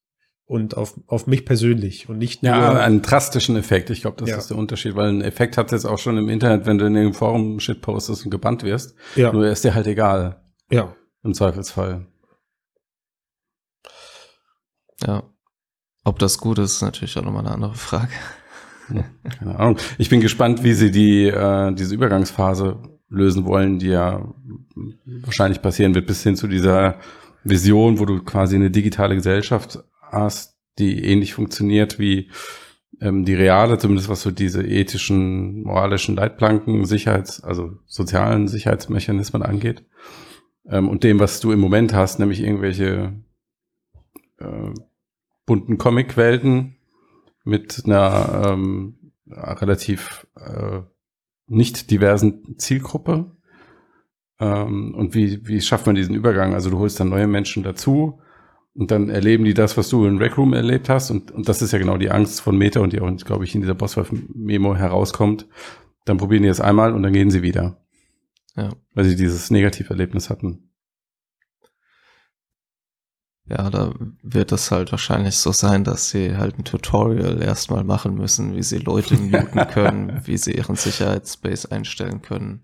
[0.45, 2.51] und auf, auf mich persönlich und nicht nur.
[2.51, 3.89] Ja, einen drastischen Effekt.
[3.89, 4.37] Ich glaube, das ja.
[4.37, 6.85] ist der Unterschied, weil ein Effekt hat es jetzt auch schon im Internet, wenn du
[6.85, 8.95] in dem Forum Shit postest und gebannt wirst.
[9.15, 9.31] Ja.
[9.31, 10.43] Nur ist dir halt egal.
[10.69, 10.93] Ja.
[11.23, 12.05] Im Zweifelsfall.
[15.07, 15.23] Ja.
[16.03, 18.11] Ob das gut ist, ist natürlich auch nochmal eine andere Frage.
[18.87, 19.77] Keine Ahnung.
[19.97, 24.33] Ich bin gespannt, wie sie die, äh, diese Übergangsphase lösen wollen, die ja
[25.05, 26.99] wahrscheinlich passieren wird, bis hin zu dieser
[27.43, 32.29] Vision, wo du quasi eine digitale Gesellschaft hast, die ähnlich funktioniert wie
[33.01, 39.85] ähm, die reale, zumindest was so diese ethischen, moralischen Leitplanken, Sicherheits-, also sozialen Sicherheitsmechanismen angeht.
[40.67, 43.13] Ähm, und dem, was du im Moment hast, nämlich irgendwelche
[44.39, 44.73] äh,
[45.45, 46.75] bunten Comic-Welten
[47.43, 50.81] mit einer ähm, relativ äh,
[51.47, 53.35] nicht diversen Zielgruppe.
[54.39, 56.53] Ähm, und wie, wie schafft man diesen Übergang?
[56.53, 58.19] Also du holst dann neue Menschen dazu
[58.73, 61.09] Und dann erleben die das, was du in Rec Room erlebt hast.
[61.09, 63.55] Und, und das ist ja genau die Angst von Meta und die auch, glaube ich,
[63.55, 65.47] in dieser Bosswolf-Memo herauskommt.
[66.03, 67.77] Dann probieren die es einmal und dann gehen sie wieder.
[68.57, 68.71] Ja.
[68.93, 70.64] Weil sie dieses Negativerlebnis hatten.
[73.47, 73.93] Ja, da
[74.23, 78.63] wird es halt wahrscheinlich so sein, dass sie halt ein Tutorial erstmal machen müssen, wie
[78.63, 82.61] sie Leute muten können, wie sie ihren Sicherheitsspace einstellen können,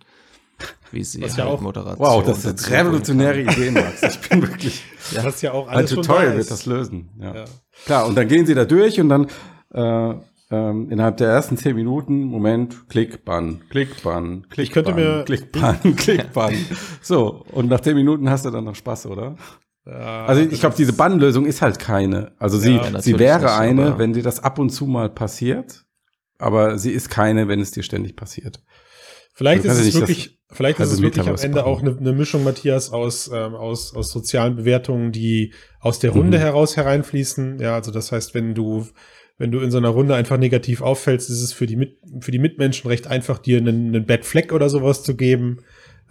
[0.92, 2.00] wie sie halt ja auch, Moderation.
[2.00, 4.02] Wow, das sind revolutionäre Ideen, Max.
[4.02, 4.84] Ich bin wirklich.
[5.12, 7.10] ja, das ist ja auch alles Ein Tutorial wird das lösen.
[7.20, 7.36] Ja.
[7.36, 7.46] ja.
[7.86, 9.28] Klar, und dann gehen sie da durch und dann
[9.74, 10.16] äh,
[10.52, 15.24] ähm, innerhalb der ersten zehn Minuten, Moment, Klick, Bann, Klick, Bann, Klick, ich könnte mir
[15.26, 16.54] Klick, Bann, Klick, Bann.
[17.02, 19.36] So, und nach zehn Minuten hast du dann noch Spaß, oder?
[19.92, 22.34] Also ich glaube, diese Bannlösung ist halt keine.
[22.38, 25.86] Also sie, ja, sie wäre eine, wenn dir das ab und zu mal passiert,
[26.38, 28.62] aber sie ist keine, wenn es dir ständig passiert.
[29.34, 32.92] Vielleicht ist es wirklich, vielleicht ist es wirklich am Ende auch eine, eine, Mischung, Matthias,
[32.92, 36.42] aus, ähm, aus, aus sozialen Bewertungen, die aus der Runde mhm.
[36.42, 37.60] heraus hereinfließen.
[37.60, 38.86] Ja, also das heißt, wenn du,
[39.38, 42.32] wenn du in so einer Runde einfach negativ auffällst, ist es für die, Mit für
[42.32, 45.62] die Mitmenschen recht einfach, dir einen, einen Bad Fleck oder sowas zu geben.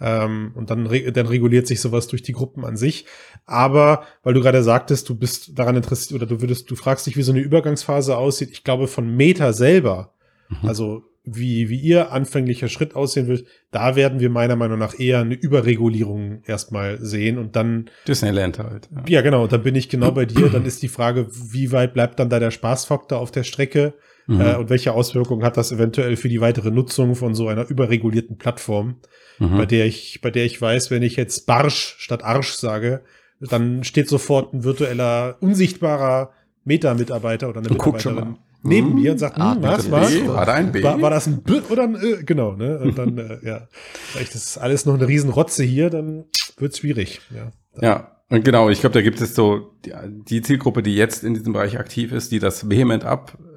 [0.01, 3.05] Ähm, und dann, dann reguliert sich sowas durch die Gruppen an sich.
[3.45, 7.15] Aber, weil du gerade sagtest, du bist daran interessiert oder du würdest, du fragst dich,
[7.17, 8.49] wie so eine Übergangsphase aussieht.
[8.51, 10.13] Ich glaube, von Meta selber,
[10.49, 10.67] mhm.
[10.67, 15.19] also wie, wie ihr anfänglicher Schritt aussehen wird, da werden wir meiner Meinung nach eher
[15.19, 17.91] eine Überregulierung erstmal sehen und dann.
[18.07, 18.89] Disneyland halt.
[18.91, 19.45] Ja, ja genau.
[19.45, 20.49] Dann bin ich genau bei dir.
[20.49, 23.93] Dann ist die Frage, wie weit bleibt dann da der Spaßfaktor auf der Strecke?
[24.27, 24.41] Mhm.
[24.41, 28.37] Äh, und welche Auswirkungen hat das eventuell für die weitere Nutzung von so einer überregulierten
[28.37, 28.95] Plattform,
[29.39, 29.57] mhm.
[29.57, 33.01] bei der ich, bei der ich weiß, wenn ich jetzt Barsch statt Arsch sage,
[33.39, 36.31] dann steht sofort ein virtueller, unsichtbarer
[36.63, 39.01] Meta-Mitarbeiter oder eine und Mitarbeiterin neben mhm.
[39.01, 40.01] mir und sagt, ah, hm, was war?
[40.01, 40.83] War, da ein B?
[40.83, 42.23] War, war das ein B oder ein Ö?
[42.23, 42.79] Genau, ne?
[42.79, 43.67] Und dann, äh, ja,
[44.11, 46.25] vielleicht ist alles noch eine Riesenrotze hier, dann
[46.57, 47.21] wird schwierig.
[47.35, 47.51] Ja,
[47.81, 48.11] ja.
[48.29, 49.91] Und genau, ich glaube, da gibt es so die,
[50.29, 53.03] die, Zielgruppe, die jetzt in diesem Bereich aktiv ist, die das vehement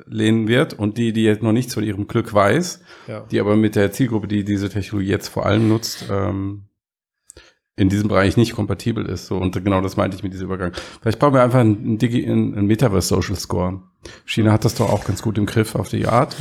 [0.07, 3.21] ablehnen wird und die, die jetzt noch nichts von ihrem Glück weiß, ja.
[3.31, 6.65] die aber mit der Zielgruppe, die diese Technologie jetzt vor allem nutzt, ähm,
[7.77, 9.27] in diesem Bereich nicht kompatibel ist.
[9.27, 10.73] So, und genau das meinte ich mit diesem Übergang.
[11.01, 13.83] Vielleicht brauchen wir einfach einen, Digi einen Metaverse Social Score.
[14.25, 16.37] China hat das doch auch ganz gut im Griff auf die Art.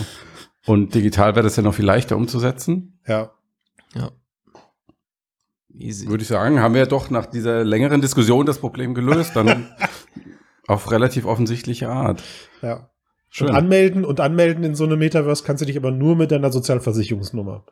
[0.65, 2.99] Und digital wäre das ja noch viel leichter umzusetzen.
[3.07, 3.31] Ja.
[3.95, 4.11] Ja.
[5.75, 6.07] Easy.
[6.07, 9.69] Würde ich sagen, haben wir ja doch nach dieser längeren Diskussion das Problem gelöst, dann
[10.67, 12.21] auf relativ offensichtliche Art.
[12.61, 12.91] Ja.
[13.35, 13.49] Schön.
[13.49, 16.51] Und anmelden und anmelden in so eine Metaverse kannst du dich aber nur mit deiner
[16.51, 17.65] Sozialversicherungsnummer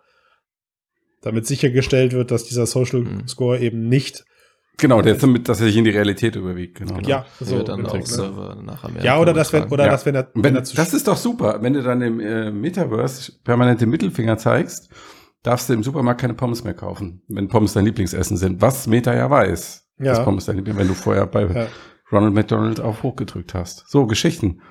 [1.21, 3.27] damit sichergestellt wird, dass dieser Social mhm.
[3.27, 4.25] Score eben nicht
[4.77, 6.79] Genau, der damit, dass er sich in die Realität überwiegt.
[6.79, 6.97] Genau.
[7.01, 9.05] Ja, so dann auch Server nach Amerika.
[9.05, 9.91] Ja, oder das, wenn, oder ja.
[9.91, 12.49] das, wenn er, wenn, wenn er Das ist doch super, wenn du dann im äh,
[12.49, 14.89] Metaverse permanent den Mittelfinger zeigst,
[15.43, 18.61] darfst du im Supermarkt keine Pommes mehr kaufen, wenn Pommes dein Lieblingsessen sind.
[18.61, 20.05] Was Meta ja weiß, ja.
[20.05, 21.67] dass Pommes dein Lieblings, wenn du vorher bei ja.
[22.11, 23.87] Ronald McDonald auf hochgedrückt hast.
[23.87, 24.61] So Geschichten.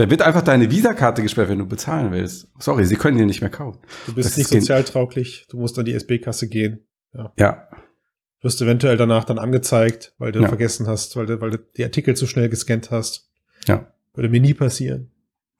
[0.00, 2.48] Da wird einfach deine Visakarte gesperrt, wenn du bezahlen willst.
[2.58, 3.80] Sorry, sie können dir nicht mehr kaufen.
[4.06, 6.86] Du bist das nicht sozialtauglich, du musst an die SB-Kasse gehen.
[7.12, 7.32] Ja.
[7.38, 7.68] ja.
[8.40, 10.48] Wirst eventuell danach dann angezeigt, weil du ja.
[10.48, 13.28] vergessen hast, weil du, weil du die Artikel zu schnell gescannt hast.
[13.68, 13.92] Ja.
[14.14, 15.10] Würde mir nie passieren.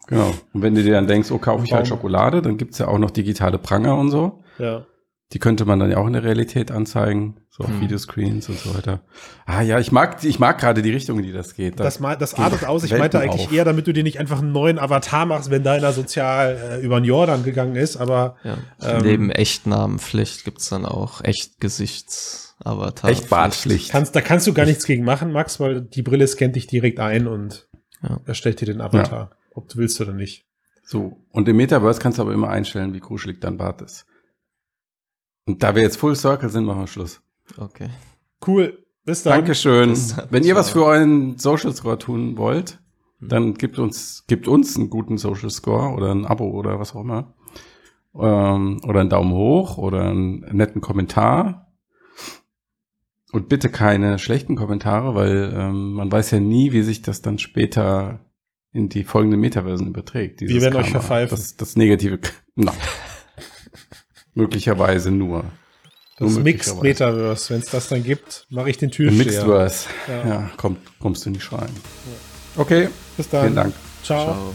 [0.06, 0.32] Genau.
[0.54, 2.98] Und wenn du dir dann denkst, oh, kaufe ich halt Schokolade, dann gibt's ja auch
[2.98, 4.42] noch digitale Pranger und so.
[4.58, 4.86] Ja.
[5.32, 7.80] Die könnte man dann ja auch in der Realität anzeigen, so auf hm.
[7.82, 9.02] Videoscreens und so weiter.
[9.46, 11.78] Ah ja, ich mag, ich mag gerade die Richtung, in die das geht.
[11.78, 12.82] Das, das, das artet aus.
[12.82, 13.52] Ich meinte eigentlich auf.
[13.52, 17.00] eher, damit du dir nicht einfach einen neuen Avatar machst, wenn deiner sozial äh, über
[17.00, 18.58] den Jordan gegangen ist, aber ja.
[18.82, 23.10] ähm, neben Echtnamenpflicht gibt's dann auch Echtgesichtsavatar.
[23.10, 23.92] Echtbartpflicht.
[23.92, 26.98] Kannst, da kannst du gar nichts gegen machen, Max, weil die Brille scannt dich direkt
[26.98, 27.68] ein und
[28.02, 28.18] ja.
[28.26, 29.36] erstellt dir den Avatar, ja.
[29.54, 30.44] ob du willst oder nicht.
[30.82, 34.06] So, und im Metaverse kannst du aber immer einstellen, wie kuschelig dein Bart ist.
[35.50, 37.20] Und da wir jetzt Full Circle sind, machen wir Schluss.
[37.58, 37.88] Okay.
[38.46, 38.86] Cool.
[39.04, 39.40] Bis dann.
[39.40, 39.90] Dankeschön.
[39.90, 40.28] Bis dann.
[40.30, 42.78] Wenn ihr was für euren Social Score tun wollt,
[43.18, 43.28] hm.
[43.28, 47.00] dann gibt uns, gibt uns einen guten Social Score oder ein Abo oder was auch
[47.00, 47.34] immer.
[48.14, 51.72] Ähm, oder einen Daumen hoch oder einen netten Kommentar.
[53.32, 57.40] Und bitte keine schlechten Kommentare, weil ähm, man weiß ja nie, wie sich das dann
[57.40, 58.20] später
[58.72, 60.42] in die folgenden Metaversen überträgt.
[60.42, 60.86] Wir werden Karma.
[60.86, 61.36] euch verpfeifen.
[61.36, 62.20] Das, das Negative.
[62.56, 62.72] No.
[64.40, 65.44] Möglicherweise nur.
[66.18, 69.24] Das nur Mixed Metaverse, wenn es das dann gibt, mache ich den Türsteher.
[69.24, 69.88] Mixedverse.
[70.06, 71.70] Ja, ja komm, kommst du nicht schreien.
[71.70, 72.62] Ja.
[72.62, 73.42] Okay, bis dann.
[73.42, 73.74] Vielen Dank.
[74.02, 74.24] Ciao.
[74.24, 74.54] Ciao.